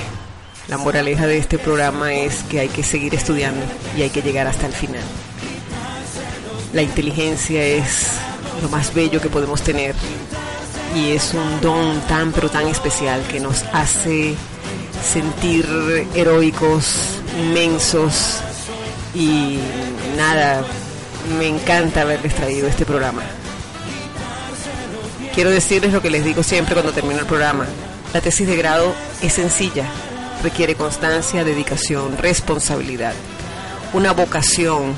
La 0.69 0.79
moraleja 0.79 1.27
de 1.27 1.39
este 1.39 1.59
programa 1.59 2.13
es 2.13 2.45
que 2.45 2.61
hay 2.61 2.69
que 2.69 2.85
seguir 2.85 3.17
estudiando 3.17 3.67
y 3.97 4.03
hay 4.03 4.11
que 4.11 4.23
llegar 4.23 4.47
hasta 4.47 4.67
el 4.67 4.73
final. 4.73 5.03
La 6.73 6.83
inteligencia 6.83 7.61
es 7.61 8.07
lo 8.63 8.69
más 8.69 8.95
bello 8.95 9.21
que 9.21 9.31
podemos 9.31 9.63
tener 9.63 9.97
y 10.95 11.13
es 11.13 11.35
un 11.35 11.61
don 11.61 12.01
tan 12.03 12.33
pero 12.33 12.51
tan 12.51 12.67
especial 12.69 13.23
que 13.29 13.41
nos 13.41 13.63
hace 13.73 14.35
sentir 15.03 15.67
heroicos, 16.15 17.21
inmensos 17.39 18.41
y 19.15 19.59
nada, 20.17 20.63
me 21.39 21.49
encanta 21.49 22.03
haberles 22.03 22.35
traído 22.35 22.69
este 22.69 22.85
programa. 22.85 23.23
Quiero 25.35 25.51
decirles 25.51 25.93
lo 25.93 26.03
que 26.03 26.11
les 26.11 26.25
digo 26.25 26.43
siempre 26.43 26.75
cuando 26.75 26.93
termino 26.93 27.21
el 27.21 27.27
programa. 27.27 27.67
La 28.13 28.21
tesis 28.21 28.47
de 28.47 28.57
grado 28.57 28.93
es 29.23 29.35
sencilla, 29.35 29.87
requiere 30.43 30.75
constancia, 30.75 31.45
dedicación, 31.45 32.17
responsabilidad, 32.19 33.15
una 33.93 34.13
vocación 34.13 34.95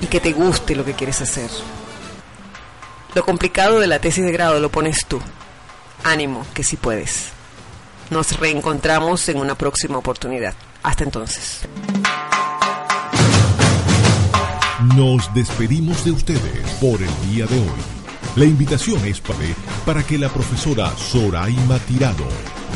y 0.00 0.06
que 0.06 0.20
te 0.20 0.32
guste 0.32 0.76
lo 0.76 0.84
que 0.84 0.94
quieres 0.94 1.20
hacer. 1.20 1.50
Lo 3.14 3.24
complicado 3.24 3.80
de 3.80 3.86
la 3.86 4.00
tesis 4.00 4.24
de 4.24 4.32
grado 4.32 4.60
lo 4.60 4.70
pones 4.70 5.06
tú. 5.06 5.20
Ánimo, 6.04 6.46
que 6.54 6.62
sí 6.62 6.76
puedes. 6.76 7.28
Nos 8.10 8.38
reencontramos 8.38 9.28
en 9.28 9.38
una 9.38 9.56
próxima 9.56 9.98
oportunidad. 9.98 10.54
Hasta 10.82 11.04
entonces. 11.04 11.60
Nos 14.94 15.32
despedimos 15.34 16.04
de 16.04 16.12
ustedes 16.12 16.70
por 16.80 17.00
el 17.02 17.30
día 17.30 17.46
de 17.46 17.58
hoy. 17.58 17.98
La 18.36 18.44
invitación 18.44 19.04
es 19.04 19.20
para 19.84 20.02
que 20.04 20.18
la 20.18 20.28
profesora 20.28 20.92
Soraima 20.96 21.78
Tirado 21.80 22.28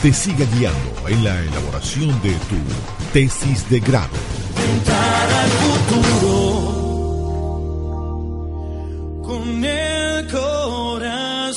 te 0.03 0.13
siga 0.13 0.45
guiando 0.57 1.09
en 1.09 1.23
la 1.23 1.41
elaboración 1.41 2.09
de 2.23 2.33
tu 2.33 3.13
tesis 3.13 3.69
de 3.71 3.79
grado. 3.79 4.09
al 4.89 5.51
futuro 5.51 6.52
con 9.43 9.65
el 9.65 10.27
corazón. 10.29 11.53